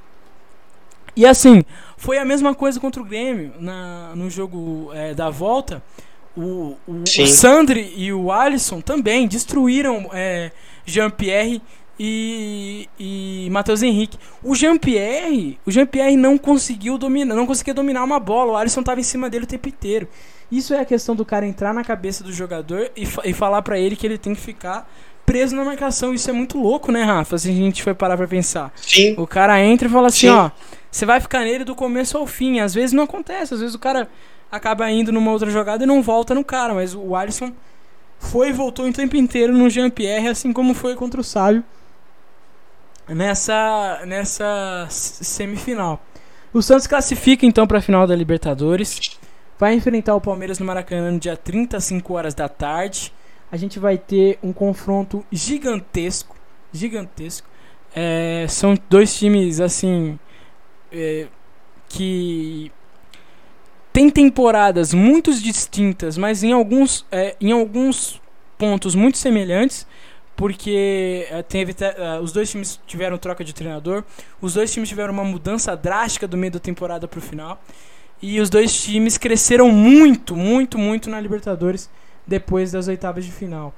E 1.16 1.26
assim, 1.26 1.64
foi 1.96 2.18
a 2.18 2.24
mesma 2.24 2.54
coisa 2.54 2.78
contra 2.78 3.02
o 3.02 3.04
Grêmio 3.04 3.52
na, 3.58 4.14
no 4.14 4.30
jogo 4.30 4.90
é, 4.94 5.12
da 5.12 5.28
volta. 5.28 5.82
O, 6.36 6.76
o, 6.86 7.02
o, 7.02 7.26
Sandri 7.26 7.92
e 7.96 8.12
o 8.12 8.32
Alisson 8.32 8.80
também 8.80 9.28
destruíram 9.28 10.08
é, 10.12 10.50
Jean-Pierre 10.86 11.60
e, 11.98 12.88
e 12.98 13.48
Matheus 13.50 13.82
Henrique. 13.82 14.18
O 14.42 14.54
Jean-Pierre, 14.54 15.58
o 15.64 15.70
Jean-Pierre 15.70 16.16
não 16.16 16.38
conseguiu 16.38 16.96
dominar, 16.98 17.34
não 17.34 17.46
conseguia 17.46 17.74
dominar 17.74 18.02
uma 18.02 18.18
bola. 18.18 18.52
O 18.52 18.56
Alisson 18.56 18.80
estava 18.80 19.00
em 19.00 19.04
cima 19.04 19.28
dele 19.28 19.44
o 19.44 19.48
tempo 19.48 19.68
inteiro. 19.68 20.08
Isso 20.50 20.74
é 20.74 20.80
a 20.80 20.84
questão 20.84 21.14
do 21.14 21.24
cara 21.24 21.46
entrar 21.46 21.72
na 21.72 21.84
cabeça 21.84 22.22
do 22.22 22.32
jogador 22.32 22.90
e, 22.96 23.06
e 23.24 23.32
falar 23.32 23.62
para 23.62 23.78
ele 23.78 23.96
que 23.96 24.06
ele 24.06 24.18
tem 24.18 24.34
que 24.34 24.40
ficar 24.40 24.90
preso 25.24 25.54
na 25.54 25.64
marcação. 25.64 26.12
Isso 26.12 26.28
é 26.28 26.32
muito 26.32 26.58
louco, 26.58 26.90
né, 26.90 27.02
Rafa? 27.02 27.38
Se 27.38 27.50
a 27.50 27.52
gente 27.52 27.82
for 27.82 27.94
parar 27.94 28.16
pra 28.16 28.26
pensar. 28.26 28.72
Sim. 28.76 29.14
O 29.16 29.26
cara 29.26 29.62
entra 29.62 29.88
e 29.88 29.90
fala 29.90 30.08
assim, 30.08 30.26
Sim. 30.26 30.28
ó, 30.28 30.50
você 30.90 31.06
vai 31.06 31.20
ficar 31.20 31.40
nele 31.40 31.64
do 31.64 31.74
começo 31.74 32.18
ao 32.18 32.26
fim. 32.26 32.60
Às 32.60 32.74
vezes 32.74 32.92
não 32.92 33.04
acontece, 33.04 33.54
às 33.54 33.60
vezes 33.60 33.74
o 33.74 33.78
cara 33.78 34.08
acaba 34.50 34.90
indo 34.90 35.10
numa 35.10 35.30
outra 35.30 35.50
jogada 35.50 35.84
e 35.84 35.86
não 35.86 36.02
volta 36.02 36.34
no 36.34 36.44
cara, 36.44 36.74
mas 36.74 36.94
o 36.94 37.16
Alisson 37.16 37.52
foi 38.18 38.50
e 38.50 38.52
voltou 38.52 38.86
o 38.86 38.92
tempo 38.92 39.16
inteiro 39.16 39.52
no 39.56 39.70
Jean-Pierre, 39.70 40.28
assim 40.28 40.52
como 40.52 40.74
foi 40.74 40.94
contra 40.94 41.20
o 41.20 41.24
Sábio 41.24 41.64
nessa, 43.08 44.02
nessa 44.06 44.86
semifinal. 44.90 46.00
O 46.52 46.60
Santos 46.60 46.86
classifica 46.86 47.46
então 47.46 47.66
para 47.66 47.78
a 47.78 47.82
final 47.82 48.06
da 48.06 48.14
Libertadores. 48.14 49.18
Vai 49.58 49.74
enfrentar 49.74 50.14
o 50.14 50.20
Palmeiras 50.20 50.58
no 50.58 50.66
Maracanã 50.66 51.10
no 51.10 51.18
dia 51.18 51.36
30 51.36 51.76
às 51.76 51.84
5 51.84 52.12
horas 52.14 52.34
da 52.34 52.48
tarde. 52.48 53.12
A 53.50 53.56
gente 53.56 53.78
vai 53.78 53.96
ter 53.96 54.38
um 54.42 54.52
confronto 54.52 55.24
gigantesco, 55.30 56.36
gigantesco. 56.72 57.48
É, 57.94 58.46
são 58.48 58.74
dois 58.88 59.14
times 59.16 59.60
assim 59.60 60.18
é, 60.90 61.26
que 61.88 62.72
tem 63.92 64.08
temporadas 64.08 64.94
muito 64.94 65.32
distintas, 65.34 66.16
mas 66.16 66.42
em 66.42 66.52
alguns, 66.52 67.04
é, 67.12 67.36
em 67.40 67.52
alguns 67.52 68.20
pontos 68.56 68.94
muito 68.94 69.18
semelhantes, 69.18 69.86
porque 70.36 71.26
é, 71.30 71.42
teve, 71.42 71.74
é, 71.80 72.18
os 72.20 72.32
dois 72.32 72.50
times 72.50 72.80
tiveram 72.86 73.18
troca 73.18 73.44
de 73.44 73.52
treinador, 73.52 74.04
os 74.40 74.54
dois 74.54 74.72
times 74.72 74.88
tiveram 74.88 75.12
uma 75.12 75.24
mudança 75.24 75.76
drástica 75.76 76.26
do 76.26 76.36
meio 76.36 76.52
da 76.52 76.60
temporada 76.60 77.06
para 77.06 77.18
o 77.18 77.22
final, 77.22 77.62
e 78.20 78.40
os 78.40 78.48
dois 78.48 78.82
times 78.82 79.18
cresceram 79.18 79.70
muito, 79.70 80.36
muito, 80.36 80.78
muito 80.78 81.10
na 81.10 81.20
Libertadores 81.20 81.90
depois 82.26 82.72
das 82.72 82.88
oitavas 82.88 83.24
de 83.24 83.32
final. 83.32 83.74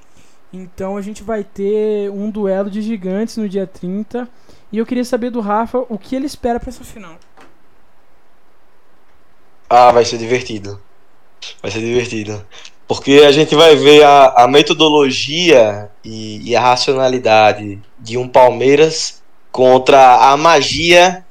Então 0.53 0.95
a 0.95 1.01
gente 1.01 1.23
vai 1.23 1.43
ter 1.43 2.09
um 2.11 2.29
duelo 2.29 2.69
de 2.69 2.81
gigantes 2.81 3.37
no 3.37 3.49
dia 3.49 3.67
30, 3.67 4.27
e 4.71 4.77
eu 4.77 4.85
queria 4.85 5.03
saber 5.03 5.29
do 5.29 5.41
Rafa 5.41 5.79
o 5.89 5.97
que 5.97 6.15
ele 6.15 6.25
espera 6.25 6.59
para 6.59 6.69
essa 6.69 6.83
final. 6.83 7.17
Ah, 9.69 9.91
vai 9.91 10.05
ser 10.05 10.17
divertido. 10.17 10.79
Vai 11.61 11.71
ser 11.71 11.79
divertido. 11.79 12.45
Porque 12.87 13.23
a 13.25 13.31
gente 13.31 13.55
vai 13.55 13.75
ver 13.75 14.03
a, 14.03 14.43
a 14.43 14.47
metodologia 14.47 15.89
e, 16.03 16.51
e, 16.51 16.55
a 16.55 16.61
racionalidade 16.61 17.81
de 17.99 18.17
um 18.17 18.27
Palmeiras 18.27 19.23
contra 19.51 20.29
a 20.31 20.37
magia 20.37 21.25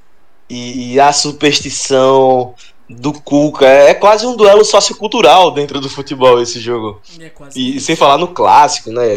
e, 0.51 0.95
e 0.95 1.01
a 1.01 1.13
superstição 1.13 2.55
do 2.89 3.13
Cuca. 3.13 3.67
É, 3.67 3.91
é, 3.91 3.95
quase 3.95 4.27
um 4.27 4.37
duelo 4.37 4.65
sociocultural 4.65 5.53
dentro 5.53 5.81
do 5.81 5.89
futebol 5.89 6.41
esse 6.41 6.59
jogo. 6.61 7.01
É 7.21 7.31
e, 7.55 7.81
sem 7.81 7.95
falar 7.95 8.19
no 8.19 8.29
clássico, 8.29 8.91
né? 8.91 9.17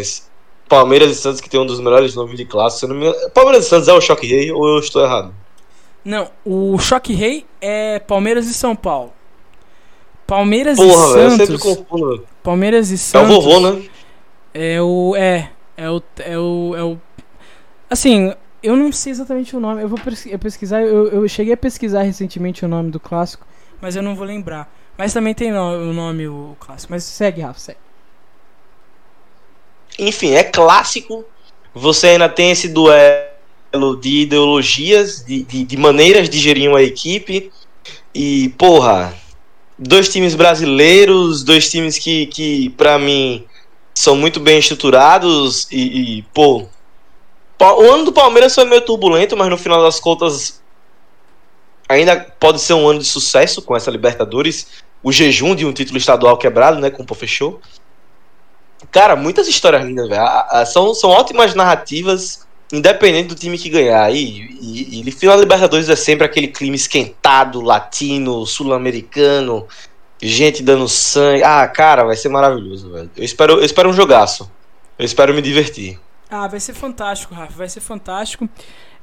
Palmeiras 0.70 1.12
e 1.12 1.16
Santos, 1.16 1.42
que 1.42 1.50
tem 1.50 1.60
um 1.60 1.66
dos 1.66 1.80
melhores 1.80 2.14
nomes 2.16 2.38
de 2.38 2.46
clássico. 2.46 2.94
Me... 2.94 3.12
Palmeiras 3.30 3.66
e 3.66 3.70
Santos 3.70 3.88
é 3.88 3.94
o 3.94 4.02
Choque 4.02 4.28
Rei 4.28 4.52
ou 4.52 4.68
eu 4.68 4.80
estou 4.80 5.04
errado? 5.04 5.34
Não, 6.04 6.30
o 6.46 6.78
Choque 6.78 7.14
Rei 7.14 7.46
é 7.60 8.00
Palmeiras 8.00 8.48
e 8.48 8.54
São 8.54 8.76
Paulo. 8.76 9.14
Palmeiras 10.28 10.78
Porra, 10.78 10.92
e 10.92 11.14
Santos. 11.14 11.40
Eu 11.40 11.58
sempre 11.58 11.58
confundo. 11.58 12.28
Palmeiras 12.44 12.92
e 12.92 12.98
Santos. 12.98 13.32
É 13.32 13.34
o 13.34 13.42
vovô, 13.42 13.60
né? 13.62 13.90
É 14.54 14.82
o. 14.82 15.16
É. 15.16 15.50
É 15.78 15.90
o. 15.90 16.04
É 16.20 16.38
o. 16.38 16.76
É 16.76 16.84
o 16.84 16.98
assim, 17.90 18.34
eu 18.62 18.76
não 18.76 18.92
sei 18.92 19.12
exatamente 19.12 19.56
o 19.56 19.60
nome. 19.60 19.82
Eu 19.82 19.88
vou 19.88 20.00
pesquisar. 20.40 20.82
Eu, 20.82 21.08
eu 21.08 21.28
cheguei 21.30 21.54
a 21.54 21.58
pesquisar 21.58 22.02
recentemente 22.02 22.66
o 22.66 22.68
nome 22.68 22.92
do 22.92 23.00
clássico, 23.00 23.48
mas 23.82 23.96
eu 23.96 24.04
não 24.04 24.16
vou 24.16 24.26
lembrar. 24.26 24.72
Mas 24.98 25.14
também 25.14 25.34
tem 25.34 25.54
o 25.54 25.94
nome 25.94 26.28
o 26.28 26.58
clássico. 26.60 26.92
Mas 26.92 27.04
segue, 27.04 27.42
Rafa, 27.42 27.60
segue. 27.60 27.80
Enfim, 29.98 30.32
é 30.32 30.44
clássico. 30.44 31.24
Você 31.74 32.08
ainda 32.08 32.28
tem 32.28 32.52
esse 32.52 32.68
duelo 32.68 33.96
de 34.02 34.24
ideologias, 34.24 35.24
de, 35.24 35.44
de, 35.44 35.64
de 35.64 35.78
maneiras 35.78 36.30
de 36.30 36.40
gerir 36.40 36.70
uma 36.70 36.82
equipe. 36.82 37.52
E, 38.14 38.50
porra, 38.58 39.14
dois 39.78 40.10
times 40.10 40.34
brasileiros, 40.34 41.44
dois 41.44 41.70
times 41.70 41.98
que, 41.98 42.26
que 42.28 42.70
para 42.72 42.98
mim, 42.98 43.46
são 43.94 44.16
muito 44.16 44.40
bem 44.40 44.60
estruturados. 44.60 45.68
E, 45.72 46.20
e, 46.20 46.22
pô, 46.34 46.68
o 47.60 47.92
ano 47.92 48.06
do 48.06 48.14
Palmeiras 48.14 48.56
foi 48.56 48.66
meio 48.66 48.82
turbulento, 48.82 49.36
mas 49.36 49.50
no 49.50 49.58
final 49.58 49.82
das 49.82 50.00
contas, 50.00 50.62
ainda 51.88 52.20
pode 52.40 52.62
ser 52.62 52.74
um 52.74 52.88
ano 52.88 53.00
de 53.00 53.06
sucesso 53.06 53.62
com 53.62 53.76
essa 53.76 53.92
Libertadores. 53.92 54.68
O 55.04 55.12
jejum 55.12 55.56
de 55.56 55.66
um 55.66 55.74
título 55.74 55.98
estadual 55.98 56.38
quebrado, 56.38 56.80
né, 56.80 56.90
com 56.90 57.06
o 57.08 57.16
fechou. 57.16 57.62
Cara, 58.92 59.16
muitas 59.16 59.48
histórias 59.48 59.84
lindas, 59.84 60.08
velho. 60.10 60.24
São, 60.66 60.94
são 60.94 61.10
ótimas 61.10 61.54
narrativas 61.54 62.47
independente 62.72 63.30
do 63.30 63.36
time 63.36 63.58
que 63.58 63.70
ganhar. 63.70 64.12
E, 64.14 64.42
e, 64.62 65.08
e 65.08 65.12
final 65.12 65.40
Libertadores 65.40 65.90
é 65.90 65.96
sempre 65.96 66.26
aquele 66.26 66.48
clima 66.48 66.76
esquentado, 66.76 67.62
latino, 67.62 68.46
sul-americano, 68.46 69.68
gente 70.22 70.64
dando 70.64 70.88
sangue. 70.88 71.44
Ah, 71.44 71.68
cara, 71.68 72.04
vai 72.04 72.16
ser 72.16 72.30
maravilhoso, 72.30 72.92
velho. 72.92 73.10
Eu 73.16 73.24
espero, 73.24 73.54
eu 73.54 73.66
espero 73.66 73.90
um 73.90 73.94
jogaço. 73.94 74.50
Eu 74.98 75.06
espero 75.06 75.34
me 75.34 75.42
divertir. 75.42 76.00
Ah, 76.30 76.48
vai 76.48 76.60
ser 76.60 76.74
fantástico, 76.74 77.34
Rafa. 77.34 77.54
Vai 77.54 77.70
ser 77.70 77.80
fantástico. 77.80 78.50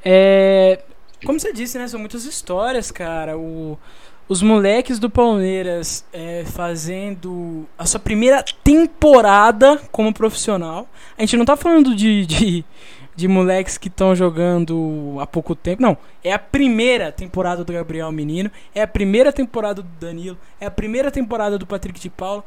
É... 0.04 0.80
Como 1.24 1.40
você 1.40 1.52
disse, 1.52 1.78
né? 1.78 1.88
São 1.88 2.00
muitas 2.00 2.24
histórias, 2.24 2.90
cara. 2.90 3.38
O... 3.38 3.78
Os 4.26 4.40
moleques 4.40 4.98
do 4.98 5.10
Palmeiras 5.10 6.02
é, 6.10 6.44
fazendo 6.46 7.66
a 7.76 7.84
sua 7.84 8.00
primeira 8.00 8.42
temporada 8.64 9.78
como 9.92 10.14
profissional. 10.14 10.88
A 11.16 11.20
gente 11.20 11.36
não 11.36 11.44
tá 11.44 11.56
falando 11.56 11.94
de, 11.94 12.24
de 12.24 12.64
de 13.16 13.28
moleques 13.28 13.78
que 13.78 13.88
estão 13.88 14.14
jogando 14.14 15.16
há 15.20 15.26
pouco 15.26 15.54
tempo. 15.54 15.82
Não, 15.82 15.96
é 16.22 16.32
a 16.32 16.38
primeira 16.38 17.12
temporada 17.12 17.64
do 17.64 17.72
Gabriel 17.72 18.10
Menino, 18.10 18.50
é 18.74 18.82
a 18.82 18.86
primeira 18.86 19.32
temporada 19.32 19.82
do 19.82 19.88
Danilo, 20.00 20.36
é 20.60 20.66
a 20.66 20.70
primeira 20.70 21.10
temporada 21.10 21.58
do 21.58 21.66
Patrick 21.66 22.00
de 22.00 22.10
Paulo, 22.10 22.44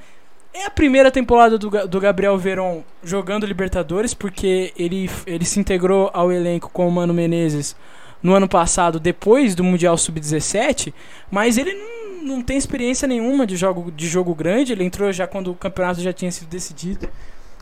é 0.53 0.65
a 0.65 0.69
primeira 0.69 1.11
temporada 1.11 1.57
do, 1.57 1.69
do 1.87 1.99
Gabriel 1.99 2.37
Veron 2.37 2.83
jogando 3.03 3.45
Libertadores, 3.45 4.13
porque 4.13 4.73
ele, 4.77 5.09
ele 5.25 5.45
se 5.45 5.59
integrou 5.59 6.09
ao 6.13 6.31
elenco 6.31 6.69
com 6.69 6.87
o 6.87 6.91
Mano 6.91 7.13
Menezes 7.13 7.75
no 8.23 8.33
ano 8.33 8.47
passado, 8.47 8.99
depois 8.99 9.53
do 9.53 9.63
Mundial 9.63 9.97
Sub-17, 9.97 10.91
mas 11.29 11.57
ele 11.57 11.73
não, 11.73 12.35
não 12.35 12.41
tem 12.41 12.57
experiência 12.57 13.07
nenhuma 13.07 13.45
de 13.45 13.55
jogo, 13.55 13.91
de 13.91 14.07
jogo 14.07 14.33
grande, 14.33 14.73
ele 14.73 14.83
entrou 14.83 15.11
já 15.13 15.27
quando 15.27 15.51
o 15.51 15.55
campeonato 15.55 16.01
já 16.01 16.11
tinha 16.11 16.31
sido 16.31 16.47
decidido. 16.47 17.07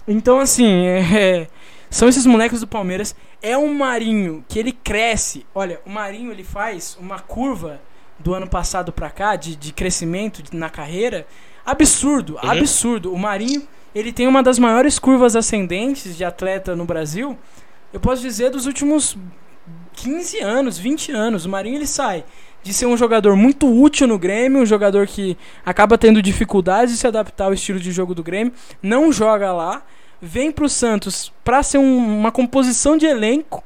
Então, 0.08 0.40
assim, 0.40 0.86
é, 0.88 1.48
são 1.96 2.10
esses 2.10 2.26
moleques 2.26 2.60
do 2.60 2.68
Palmeiras. 2.68 3.16
É 3.42 3.58
um 3.58 3.74
Marinho 3.74 4.44
que 4.50 4.60
ele 4.60 4.74
cresce. 4.74 5.46
Olha, 5.56 5.80
o 5.86 5.90
Marinho 5.90 6.30
ele 6.30 6.44
faz 6.44 6.98
uma 7.00 7.20
curva 7.20 7.80
do 8.20 8.34
ano 8.34 8.50
passado 8.50 8.92
pra 8.92 9.10
cá 9.10 9.38
de, 9.38 9.56
de 9.56 9.72
crescimento 9.72 10.44
na 10.52 10.70
carreira 10.70 11.26
absurdo, 11.66 12.34
uhum. 12.34 12.52
absurdo. 12.52 13.14
O 13.14 13.18
Marinho 13.18 13.66
ele 13.96 14.12
tem 14.12 14.28
uma 14.28 14.44
das 14.44 14.60
maiores 14.60 15.00
curvas 15.00 15.38
ascendentes 15.38 16.18
de 16.18 16.26
atleta 16.26 16.76
no 16.76 16.84
Brasil. 16.84 17.38
Eu 17.94 18.02
posso 18.02 18.22
dizer 18.22 18.50
dos 18.50 18.66
últimos 18.66 19.18
15 19.94 20.42
anos, 20.42 20.78
20 20.78 21.14
anos. 21.14 21.46
O 21.46 21.50
Marinho 21.50 21.78
ele 21.78 21.88
sai 21.88 22.26
de 22.62 22.74
ser 22.74 22.88
um 22.88 22.98
jogador 22.98 23.38
muito 23.38 23.74
útil 23.74 24.06
no 24.06 24.20
Grêmio, 24.20 24.62
um 24.62 24.66
jogador 24.66 25.08
que 25.08 25.38
acaba 25.66 25.98
tendo 25.98 26.22
dificuldades 26.22 26.96
de 26.96 27.00
se 27.00 27.08
adaptar 27.08 27.46
ao 27.46 27.54
estilo 27.54 27.80
de 27.80 27.94
jogo 27.94 28.14
do 28.14 28.22
Grêmio, 28.22 28.52
não 28.84 29.14
joga 29.14 29.54
lá 29.54 29.82
vem 30.26 30.52
pro 30.52 30.68
Santos 30.68 31.32
pra 31.44 31.62
ser 31.62 31.78
um, 31.78 32.20
uma 32.20 32.32
composição 32.32 32.98
de 32.98 33.06
elenco. 33.06 33.64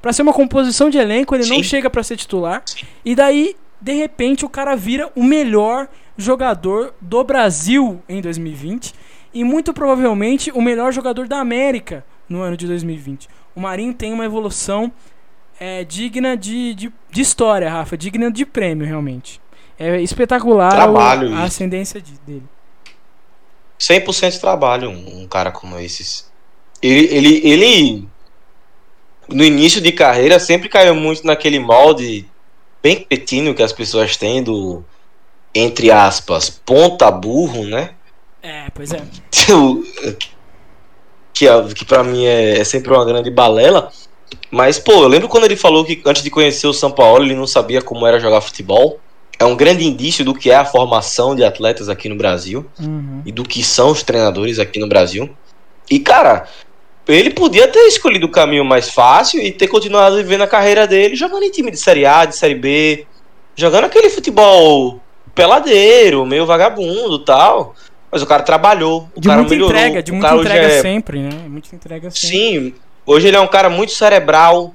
Pra 0.00 0.12
ser 0.12 0.22
uma 0.22 0.32
composição 0.32 0.90
de 0.90 0.98
elenco, 0.98 1.34
ele 1.34 1.44
Sim. 1.44 1.54
não 1.54 1.62
chega 1.62 1.88
para 1.88 2.02
ser 2.02 2.16
titular. 2.16 2.62
Sim. 2.66 2.84
E 3.04 3.14
daí, 3.14 3.54
de 3.80 3.92
repente, 3.92 4.44
o 4.44 4.48
cara 4.48 4.74
vira 4.74 5.10
o 5.14 5.22
melhor 5.22 5.88
jogador 6.16 6.92
do 7.00 7.22
Brasil 7.22 8.02
em 8.08 8.20
2020. 8.20 8.92
E 9.32 9.44
muito 9.44 9.72
provavelmente 9.72 10.50
o 10.50 10.60
melhor 10.60 10.92
jogador 10.92 11.28
da 11.28 11.38
América 11.38 12.04
no 12.28 12.42
ano 12.42 12.56
de 12.56 12.66
2020. 12.66 13.28
O 13.54 13.60
Marinho 13.60 13.94
tem 13.94 14.12
uma 14.12 14.24
evolução 14.24 14.92
é, 15.58 15.84
digna 15.84 16.36
de, 16.36 16.74
de, 16.74 16.92
de 17.10 17.20
história, 17.20 17.70
Rafa. 17.70 17.96
Digna 17.96 18.30
de 18.30 18.44
prêmio, 18.44 18.86
realmente. 18.86 19.40
É 19.78 20.00
espetacular 20.00 20.70
Trabalho, 20.72 21.32
a, 21.34 21.38
a 21.38 21.42
ascendência 21.44 22.00
de, 22.00 22.12
dele. 22.26 22.44
100% 23.82 24.30
de 24.30 24.38
trabalho 24.38 24.88
um, 24.90 25.22
um, 25.22 25.26
cara 25.26 25.50
como 25.50 25.76
esses. 25.78 26.30
Ele, 26.80 27.08
ele, 27.14 27.40
ele, 27.44 28.08
no 29.28 29.44
início 29.44 29.80
de 29.80 29.90
carreira, 29.90 30.38
sempre 30.38 30.68
caiu 30.68 30.94
muito 30.94 31.26
naquele 31.26 31.58
molde 31.58 32.28
bem 32.80 33.00
petino 33.00 33.54
que 33.54 33.62
as 33.62 33.72
pessoas 33.72 34.16
têm 34.16 34.42
do, 34.42 34.84
entre 35.52 35.90
aspas, 35.90 36.48
ponta 36.48 37.10
burro, 37.10 37.64
né? 37.64 37.90
É, 38.40 38.70
pois 38.72 38.92
é. 38.92 39.02
que, 41.34 41.46
que 41.74 41.84
pra 41.84 42.04
mim 42.04 42.24
é, 42.24 42.60
é 42.60 42.64
sempre 42.64 42.92
uma 42.92 43.04
grande 43.04 43.30
balela. 43.30 43.90
Mas, 44.50 44.78
pô, 44.78 44.92
eu 44.92 45.08
lembro 45.08 45.28
quando 45.28 45.44
ele 45.44 45.56
falou 45.56 45.84
que 45.84 46.00
antes 46.06 46.22
de 46.22 46.30
conhecer 46.30 46.66
o 46.68 46.72
São 46.72 46.90
Paulo 46.90 47.24
ele 47.24 47.34
não 47.34 47.46
sabia 47.46 47.82
como 47.82 48.06
era 48.06 48.20
jogar 48.20 48.40
futebol 48.40 49.00
é 49.42 49.44
um 49.46 49.56
grande 49.56 49.84
indício 49.84 50.24
do 50.24 50.34
que 50.34 50.50
é 50.50 50.54
a 50.54 50.64
formação 50.64 51.34
de 51.34 51.44
atletas 51.44 51.88
aqui 51.88 52.08
no 52.08 52.16
Brasil 52.16 52.64
uhum. 52.78 53.22
e 53.26 53.32
do 53.32 53.42
que 53.42 53.62
são 53.62 53.90
os 53.90 54.02
treinadores 54.02 54.58
aqui 54.58 54.78
no 54.78 54.88
Brasil. 54.88 55.28
E, 55.90 55.98
cara, 55.98 56.46
ele 57.08 57.30
podia 57.30 57.66
ter 57.66 57.80
escolhido 57.80 58.26
o 58.26 58.30
caminho 58.30 58.64
mais 58.64 58.90
fácil 58.90 59.42
e 59.42 59.50
ter 59.50 59.66
continuado 59.66 60.16
vivendo 60.16 60.42
a 60.42 60.46
carreira 60.46 60.86
dele 60.86 61.16
jogando 61.16 61.42
em 61.42 61.50
time 61.50 61.70
de 61.70 61.76
Série 61.76 62.06
A, 62.06 62.24
de 62.24 62.36
Série 62.36 62.54
B, 62.54 63.04
jogando 63.56 63.84
aquele 63.84 64.08
futebol 64.08 65.00
peladeiro, 65.34 66.24
meio 66.24 66.46
vagabundo 66.46 67.18
tal. 67.18 67.74
Mas 68.10 68.22
o 68.22 68.26
cara 68.26 68.42
trabalhou, 68.42 69.08
o 69.16 69.20
de 69.20 69.26
cara 69.26 69.40
muita 69.40 69.54
melhorou. 69.54 69.76
Entrega, 69.76 70.02
de 70.02 70.12
muita 70.12 70.36
entrega 70.36 70.66
é... 70.66 70.82
sempre, 70.82 71.18
né? 71.20 71.30
Muita 71.48 71.74
entrega 71.74 72.10
sempre. 72.10 72.28
Sim, 72.28 72.74
hoje 73.06 73.26
ele 73.26 73.36
é 73.36 73.40
um 73.40 73.48
cara 73.48 73.68
muito 73.68 73.92
cerebral, 73.92 74.74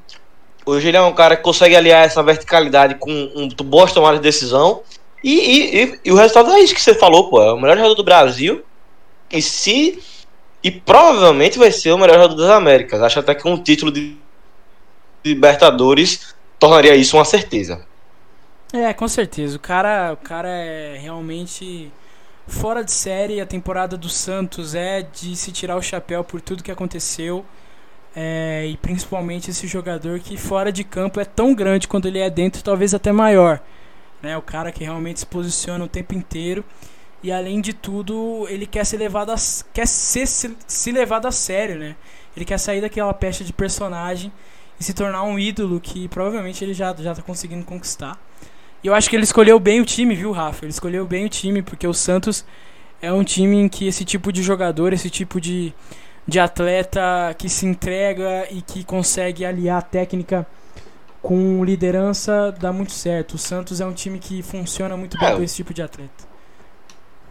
Hoje 0.67 0.89
ele 0.89 0.97
é 0.97 1.01
um 1.01 1.13
cara 1.13 1.37
que 1.37 1.43
consegue 1.43 1.77
aliar 1.77 2.05
essa 2.05 2.21
verticalidade 2.21 2.95
com 2.95 3.09
um, 3.09 3.47
boas 3.63 3.93
tomadas 3.93 4.19
de 4.19 4.23
decisão. 4.23 4.81
E, 5.23 5.33
e, 5.33 5.83
e, 5.83 5.99
e, 6.03 6.11
o 6.11 6.15
resultado 6.15 6.51
é 6.51 6.59
isso 6.59 6.75
que 6.75 6.81
você 6.81 6.93
falou, 6.93 7.29
pô. 7.29 7.41
É 7.41 7.53
o 7.53 7.57
melhor 7.57 7.77
jogador 7.77 7.95
do 7.95 8.03
Brasil. 8.03 8.61
E 9.31 9.41
se. 9.41 10.03
E 10.61 10.69
provavelmente 10.69 11.57
vai 11.57 11.71
ser 11.71 11.93
o 11.93 11.97
melhor 11.97 12.15
jogador 12.15 12.35
das 12.35 12.49
Américas. 12.49 13.01
Acho 13.01 13.21
até 13.21 13.33
que 13.33 13.47
um 13.47 13.63
título 13.63 13.89
de 13.89 14.17
Libertadores 15.23 16.35
tornaria 16.59 16.95
isso 16.97 17.15
uma 17.15 17.23
certeza. 17.23 17.85
É, 18.73 18.93
com 18.93 19.07
certeza. 19.07 19.55
O 19.55 19.59
cara, 19.61 20.11
o 20.11 20.17
cara 20.17 20.49
é 20.49 20.97
realmente 20.97 21.89
fora 22.45 22.83
de 22.83 22.91
série. 22.91 23.39
A 23.39 23.45
temporada 23.45 23.95
do 23.95 24.09
Santos 24.09 24.75
é 24.75 25.01
de 25.01 25.33
se 25.37 25.53
tirar 25.53 25.77
o 25.77 25.81
chapéu 25.81 26.25
por 26.25 26.41
tudo 26.41 26.61
que 26.61 26.71
aconteceu. 26.71 27.45
É, 28.19 28.65
e 28.65 28.75
principalmente 28.77 29.51
esse 29.51 29.67
jogador 29.67 30.19
que 30.19 30.35
fora 30.37 30.71
de 30.71 30.83
campo 30.83 31.19
é 31.19 31.23
tão 31.23 31.53
grande 31.53 31.87
quando 31.87 32.07
ele 32.07 32.17
é 32.17 32.31
dentro, 32.31 32.63
talvez 32.63 32.95
até 32.95 33.11
maior. 33.11 33.61
Né? 34.23 34.35
O 34.35 34.41
cara 34.41 34.71
que 34.71 34.83
realmente 34.83 35.19
se 35.19 35.25
posiciona 35.27 35.85
o 35.85 35.87
tempo 35.87 36.15
inteiro. 36.15 36.65
E 37.21 37.31
além 37.31 37.61
de 37.61 37.73
tudo, 37.73 38.47
ele 38.49 38.65
quer 38.65 38.87
ser 38.87 38.97
levado 38.97 39.31
a, 39.31 39.35
quer 39.71 39.85
ser 39.85 40.25
se, 40.25 40.57
se 40.65 40.91
levado 40.91 41.27
a 41.27 41.31
sério, 41.31 41.77
né? 41.77 41.95
Ele 42.35 42.43
quer 42.43 42.57
sair 42.57 42.81
daquela 42.81 43.13
pecha 43.13 43.43
de 43.43 43.53
personagem 43.53 44.31
e 44.79 44.83
se 44.83 44.95
tornar 44.95 45.21
um 45.21 45.37
ídolo 45.37 45.79
que 45.79 46.07
provavelmente 46.07 46.63
ele 46.63 46.73
já 46.73 46.95
já 46.95 47.13
tá 47.13 47.21
conseguindo 47.21 47.65
conquistar. 47.65 48.19
E 48.83 48.87
eu 48.87 48.95
acho 48.95 49.11
que 49.11 49.15
ele 49.15 49.25
escolheu 49.25 49.59
bem 49.59 49.79
o 49.79 49.85
time, 49.85 50.15
viu, 50.15 50.31
Rafa? 50.31 50.65
Ele 50.65 50.71
escolheu 50.71 51.05
bem 51.05 51.25
o 51.25 51.29
time 51.29 51.61
porque 51.61 51.85
o 51.85 51.93
Santos 51.93 52.43
é 52.99 53.13
um 53.13 53.23
time 53.23 53.57
em 53.57 53.69
que 53.69 53.87
esse 53.87 54.03
tipo 54.03 54.31
de 54.31 54.41
jogador, 54.41 54.91
esse 54.91 55.09
tipo 55.09 55.39
de 55.39 55.71
de 56.27 56.39
atleta 56.39 57.33
que 57.37 57.47
se 57.47 57.65
entrega 57.65 58.47
e 58.51 58.61
que 58.61 58.83
consegue 58.83 59.45
aliar 59.45 59.79
a 59.79 59.81
técnica 59.81 60.45
com 61.21 61.63
liderança 61.63 62.55
dá 62.59 62.71
muito 62.71 62.91
certo. 62.91 63.33
O 63.33 63.37
Santos 63.37 63.81
é 63.81 63.85
um 63.85 63.93
time 63.93 64.19
que 64.19 64.41
funciona 64.41 64.95
muito 64.95 65.17
bem 65.17 65.29
é, 65.29 65.35
com 65.35 65.43
esse 65.43 65.55
tipo 65.55 65.73
de 65.73 65.81
atleta. 65.81 66.27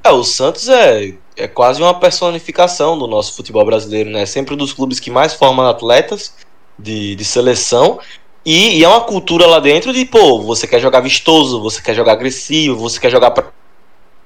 É, 0.05 0.11
o 0.11 0.23
Santos 0.23 0.69
é, 0.69 1.15
é 1.37 1.49
quase 1.49 1.81
uma 1.81 1.99
personificação 1.99 2.99
do 2.99 3.07
nosso 3.07 3.35
futebol 3.35 3.65
brasileiro, 3.65 4.11
né? 4.11 4.27
Sempre 4.27 4.55
um 4.55 4.57
dos 4.57 4.73
clubes 4.73 5.01
que 5.01 5.11
mais 5.11 5.35
formam 5.35 5.67
atletas 5.67 6.35
de, 6.79 7.15
de 7.15 7.25
seleção. 7.25 7.99
E, 8.45 8.79
e, 8.79 8.85
é 8.85 8.89
uma 8.89 9.01
cultura 9.01 9.47
lá 9.47 9.59
dentro 9.59 9.93
de, 9.93 10.05
pô, 10.05 10.41
você 10.43 10.67
quer 10.67 10.81
jogar 10.81 11.01
vistoso, 11.01 11.61
você 11.61 11.83
quer 11.83 11.95
jogar 11.95 12.13
agressivo, 12.13 12.79
você 12.79 13.01
quer 13.01 13.11
jogar 13.11 13.33
pra, 13.33 13.51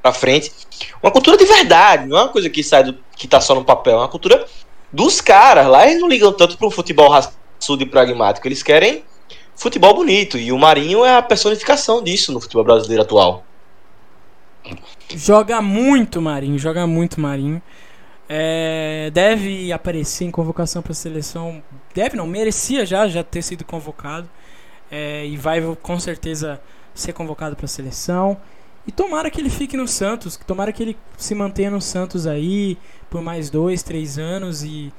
pra 0.02 0.12
frente. 0.12 0.52
Uma 1.02 1.10
cultura 1.10 1.36
de 1.36 1.44
verdade, 1.44 2.06
não 2.06 2.18
é 2.18 2.22
uma 2.22 2.28
coisa 2.28 2.48
que 2.48 2.62
sai 2.62 2.84
do, 2.84 2.96
que 3.16 3.28
tá 3.28 3.40
só 3.40 3.54
no 3.54 3.64
papel, 3.64 3.94
é 3.94 3.96
uma 3.98 4.08
cultura 4.08 4.46
dos 4.92 5.20
caras. 5.20 5.66
Lá 5.66 5.86
eles 5.86 6.00
não 6.00 6.08
ligam 6.08 6.32
tanto 6.32 6.56
para 6.56 6.66
um 6.66 6.70
futebol 6.70 7.10
raçudo 7.10 7.82
e 7.82 7.86
pragmático, 7.86 8.46
eles 8.46 8.62
querem 8.62 9.04
futebol 9.54 9.94
bonito. 9.94 10.38
E 10.38 10.52
o 10.52 10.58
Marinho 10.58 11.04
é 11.04 11.16
a 11.16 11.22
personificação 11.22 12.02
disso 12.02 12.32
no 12.32 12.40
futebol 12.40 12.64
brasileiro 12.64 13.02
atual. 13.02 13.44
Joga 15.14 15.60
muito 15.60 16.20
Marinho, 16.20 16.58
joga 16.58 16.86
muito 16.86 17.20
Marinho. 17.20 17.60
É, 18.28 19.10
deve 19.12 19.72
aparecer 19.72 20.24
em 20.24 20.30
convocação 20.30 20.80
para 20.82 20.92
a 20.92 20.94
seleção. 20.94 21.62
Deve 21.92 22.16
não, 22.16 22.26
merecia 22.26 22.86
já, 22.86 23.08
já 23.08 23.24
ter 23.24 23.42
sido 23.42 23.64
convocado. 23.64 24.28
É, 24.90 25.26
e 25.26 25.36
vai 25.36 25.60
com 25.82 25.98
certeza 25.98 26.60
ser 26.94 27.12
convocado 27.12 27.56
para 27.56 27.66
a 27.66 27.68
seleção. 27.68 28.36
E 28.86 28.92
tomara 28.92 29.30
que 29.30 29.40
ele 29.40 29.50
fique 29.50 29.76
no 29.76 29.86
Santos, 29.86 30.36
tomara 30.46 30.72
que 30.72 30.82
ele 30.82 30.96
se 31.16 31.34
mantenha 31.34 31.70
no 31.70 31.80
Santos 31.80 32.26
aí 32.26 32.78
por 33.10 33.20
mais 33.20 33.50
dois, 33.50 33.82
três 33.82 34.18
anos 34.18 34.62
e, 34.62 34.92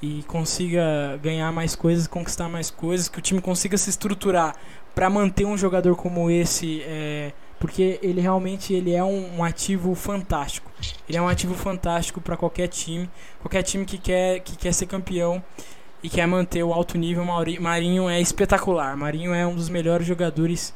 e 0.00 0.22
consiga 0.26 1.18
ganhar 1.22 1.52
mais 1.52 1.74
coisas, 1.74 2.06
conquistar 2.06 2.48
mais 2.48 2.70
coisas, 2.70 3.08
que 3.08 3.18
o 3.18 3.22
time 3.22 3.40
consiga 3.40 3.76
se 3.76 3.90
estruturar 3.90 4.54
para 4.94 5.10
manter 5.10 5.44
um 5.44 5.58
jogador 5.58 5.94
como 5.96 6.30
esse, 6.30 6.82
é, 6.84 7.32
porque 7.60 7.98
ele 8.02 8.20
realmente 8.20 8.72
ele 8.72 8.94
é 8.94 9.04
um, 9.04 9.38
um, 9.38 9.44
ativo 9.44 9.94
fantástico. 9.94 10.70
Ele 11.06 11.18
é 11.18 11.20
um 11.20 11.28
ativo 11.28 11.54
fantástico 11.54 12.20
para 12.20 12.36
qualquer 12.36 12.68
time, 12.68 13.10
qualquer 13.40 13.62
time 13.62 13.84
que 13.84 13.98
quer 13.98 14.40
que 14.40 14.56
quer 14.56 14.72
ser 14.72 14.86
campeão 14.86 15.44
e 16.02 16.08
quer 16.08 16.26
manter 16.26 16.62
o 16.62 16.72
alto 16.72 16.96
nível. 16.96 17.24
Marinho 17.60 18.08
é 18.08 18.20
espetacular. 18.20 18.96
Marinho 18.96 19.34
é 19.34 19.46
um 19.46 19.54
dos 19.54 19.68
melhores 19.68 20.06
jogadores 20.06 20.72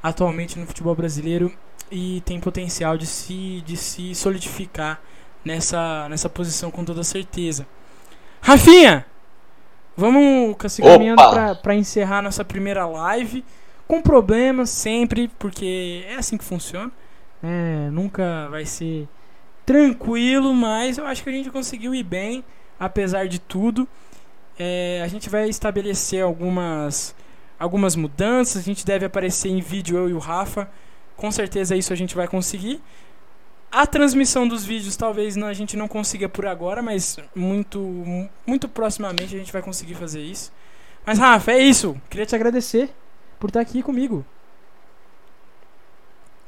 atualmente 0.00 0.58
no 0.58 0.66
futebol 0.66 0.94
brasileiro 0.94 1.52
e 1.90 2.20
tem 2.22 2.40
potencial 2.40 2.96
de 2.96 3.06
se, 3.06 3.62
de 3.64 3.76
se 3.76 4.14
solidificar 4.14 5.00
nessa, 5.44 6.08
nessa 6.08 6.28
posição 6.28 6.70
com 6.70 6.84
toda 6.84 7.04
certeza. 7.04 7.66
Rafinha! 8.40 9.06
Vamos 9.96 10.56
se 10.68 10.82
caminhando 10.82 11.22
para 11.62 11.74
encerrar 11.74 12.20
nossa 12.20 12.44
primeira 12.44 12.84
live. 12.86 13.44
Com 13.88 14.02
problemas 14.02 14.68
sempre, 14.68 15.28
porque 15.38 16.04
é 16.08 16.16
assim 16.16 16.36
que 16.36 16.44
funciona. 16.44 16.90
É, 17.42 17.88
nunca 17.90 18.48
vai 18.50 18.66
ser 18.66 19.08
tranquilo, 19.64 20.52
mas 20.52 20.98
eu 20.98 21.06
acho 21.06 21.22
que 21.22 21.30
a 21.30 21.32
gente 21.32 21.50
conseguiu 21.50 21.94
ir 21.94 22.02
bem, 22.02 22.44
apesar 22.78 23.26
de 23.26 23.38
tudo. 23.38 23.88
É, 24.58 25.00
a 25.02 25.08
gente 25.08 25.30
vai 25.30 25.48
estabelecer 25.48 26.22
algumas, 26.22 27.14
algumas 27.58 27.96
mudanças. 27.96 28.60
A 28.60 28.64
gente 28.64 28.84
deve 28.84 29.06
aparecer 29.06 29.48
em 29.48 29.60
vídeo, 29.60 29.96
eu 29.96 30.10
e 30.10 30.12
o 30.12 30.18
Rafa 30.18 30.68
com 31.16 31.30
certeza 31.30 31.76
isso 31.76 31.92
a 31.92 31.96
gente 31.96 32.14
vai 32.14 32.28
conseguir. 32.28 32.80
A 33.70 33.86
transmissão 33.86 34.46
dos 34.46 34.64
vídeos 34.64 34.96
talvez 34.96 35.36
a 35.36 35.52
gente 35.52 35.76
não 35.76 35.88
consiga 35.88 36.28
por 36.28 36.46
agora, 36.46 36.80
mas 36.82 37.18
muito, 37.34 37.78
muito 38.46 38.68
proximamente 38.68 39.34
a 39.34 39.38
gente 39.38 39.52
vai 39.52 39.62
conseguir 39.62 39.94
fazer 39.94 40.22
isso. 40.22 40.52
Mas 41.04 41.18
Rafa, 41.18 41.52
é 41.52 41.58
isso. 41.58 42.00
Queria 42.08 42.26
te 42.26 42.34
agradecer 42.34 42.90
por 43.38 43.48
estar 43.48 43.60
aqui 43.60 43.82
comigo. 43.82 44.24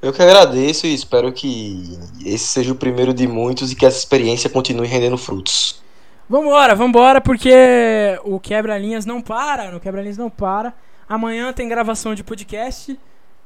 Eu 0.00 0.12
que 0.12 0.22
agradeço 0.22 0.86
e 0.86 0.94
espero 0.94 1.32
que 1.32 1.98
esse 2.24 2.46
seja 2.46 2.72
o 2.72 2.76
primeiro 2.76 3.12
de 3.12 3.26
muitos 3.26 3.72
e 3.72 3.74
que 3.74 3.84
essa 3.84 3.98
experiência 3.98 4.48
continue 4.48 4.86
rendendo 4.86 5.18
frutos. 5.18 5.82
Vambora, 6.28 6.74
vambora, 6.74 7.20
porque 7.20 7.50
o 8.22 8.38
Quebra-Linhas 8.38 9.06
não 9.06 9.20
para, 9.20 9.70
no 9.70 9.80
Quebra-Linhas 9.80 10.18
não 10.18 10.30
para. 10.30 10.72
Amanhã 11.08 11.52
tem 11.52 11.68
gravação 11.68 12.14
de 12.14 12.22
podcast. 12.22 12.98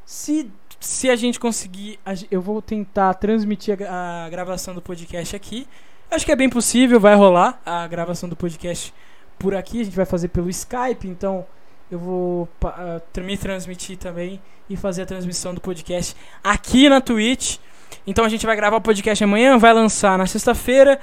Se 0.04 0.50
se 0.82 1.08
a 1.08 1.16
gente 1.16 1.38
conseguir, 1.38 1.98
eu 2.30 2.42
vou 2.42 2.60
tentar 2.60 3.14
transmitir 3.14 3.78
a, 3.88 4.28
gravação 4.28 4.74
do 4.74 4.82
podcast 4.82 5.34
aqui. 5.34 5.66
Acho 6.10 6.26
que 6.26 6.32
é 6.32 6.36
bem 6.36 6.50
possível, 6.50 6.98
vai 6.98 7.14
rolar 7.14 7.60
a 7.64 7.86
gravação 7.86 8.28
do 8.28 8.34
podcast 8.34 8.92
por 9.38 9.54
aqui. 9.54 9.80
A 9.80 9.84
gente 9.84 9.96
vai 9.96 10.04
fazer 10.04 10.28
pelo 10.28 10.50
Skype, 10.50 11.06
então 11.06 11.46
eu 11.90 11.98
vou 11.98 12.48
uh, 12.64 13.20
me 13.20 13.38
transmitir 13.38 13.96
também 13.96 14.42
e 14.68 14.76
fazer 14.76 15.02
a 15.02 15.06
transmissão 15.06 15.54
do 15.54 15.60
podcast 15.60 16.16
aqui 16.42 16.88
na 16.88 17.00
Twitch. 17.00 17.58
Então 18.04 18.24
a 18.24 18.28
gente 18.28 18.44
vai 18.44 18.56
gravar 18.56 18.78
o 18.78 18.80
podcast 18.80 19.22
amanhã, 19.22 19.56
vai 19.58 19.72
lançar 19.72 20.18
na 20.18 20.26
sexta-feira. 20.26 21.00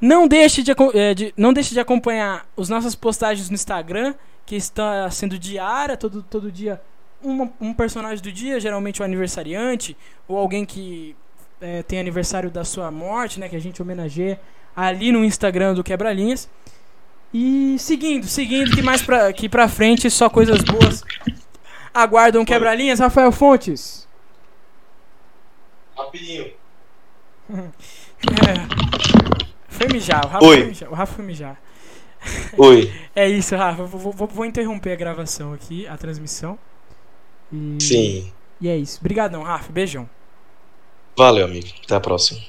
Não 0.00 0.28
deixe 0.28 0.62
de, 0.62 0.72
é, 0.94 1.14
de, 1.14 1.34
não 1.36 1.52
deixe 1.52 1.74
de 1.74 1.80
acompanhar 1.80 2.46
as 2.56 2.68
nossas 2.68 2.94
postagens 2.94 3.50
no 3.50 3.54
Instagram, 3.54 4.14
que 4.44 4.54
está 4.54 5.10
sendo 5.10 5.36
diária, 5.36 5.96
todo, 5.96 6.22
todo 6.22 6.52
dia 6.52 6.80
uma, 7.22 7.50
um 7.60 7.72
personagem 7.72 8.22
do 8.22 8.32
dia, 8.32 8.60
geralmente 8.60 9.00
o 9.00 9.04
aniversariante, 9.04 9.96
ou 10.28 10.36
alguém 10.36 10.64
que 10.64 11.16
é, 11.60 11.82
tem 11.82 11.98
aniversário 11.98 12.50
da 12.50 12.64
sua 12.64 12.90
morte, 12.90 13.40
né? 13.40 13.48
Que 13.48 13.56
a 13.56 13.60
gente 13.60 13.80
homenageia 13.80 14.40
ali 14.74 15.10
no 15.10 15.24
Instagram 15.24 15.74
do 15.74 15.84
Quebra-Linhas. 15.84 16.48
E 17.32 17.76
seguindo, 17.78 18.26
seguindo, 18.26 18.70
que 18.70 18.82
mais 18.82 19.02
pra, 19.02 19.32
que 19.32 19.48
pra 19.48 19.68
frente 19.68 20.10
só 20.10 20.28
coisas 20.28 20.62
boas 20.62 21.02
aguardam 21.92 22.44
Quebra-Linhas. 22.44 23.00
Rafael 23.00 23.32
Fontes. 23.32 24.06
Rapidinho. 25.96 26.52
é. 27.50 29.16
Foi 29.68 29.88
mijar, 29.88 30.24
o 30.24 30.28
Rafa 30.28 30.46
Oi. 30.46 30.56
foi 30.56 30.66
mijar. 30.66 30.90
O 30.90 30.94
Rafa 30.94 31.14
foi 31.14 31.24
mijar. 31.24 31.60
Oi. 32.56 32.92
é 33.14 33.28
isso, 33.28 33.56
Rafa. 33.56 33.84
Vou, 33.84 34.12
vou, 34.12 34.26
vou 34.26 34.44
interromper 34.44 34.92
a 34.92 34.96
gravação 34.96 35.52
aqui, 35.52 35.86
a 35.86 35.96
transmissão. 35.96 36.58
E... 37.52 37.78
Sim. 37.80 38.32
E 38.60 38.68
é 38.68 38.76
isso. 38.76 38.98
Obrigadão, 39.00 39.42
Rafa. 39.42 39.72
Beijão. 39.72 40.08
Valeu, 41.16 41.46
amigo. 41.46 41.68
Até 41.84 41.94
a 41.94 42.00
próxima. 42.00 42.40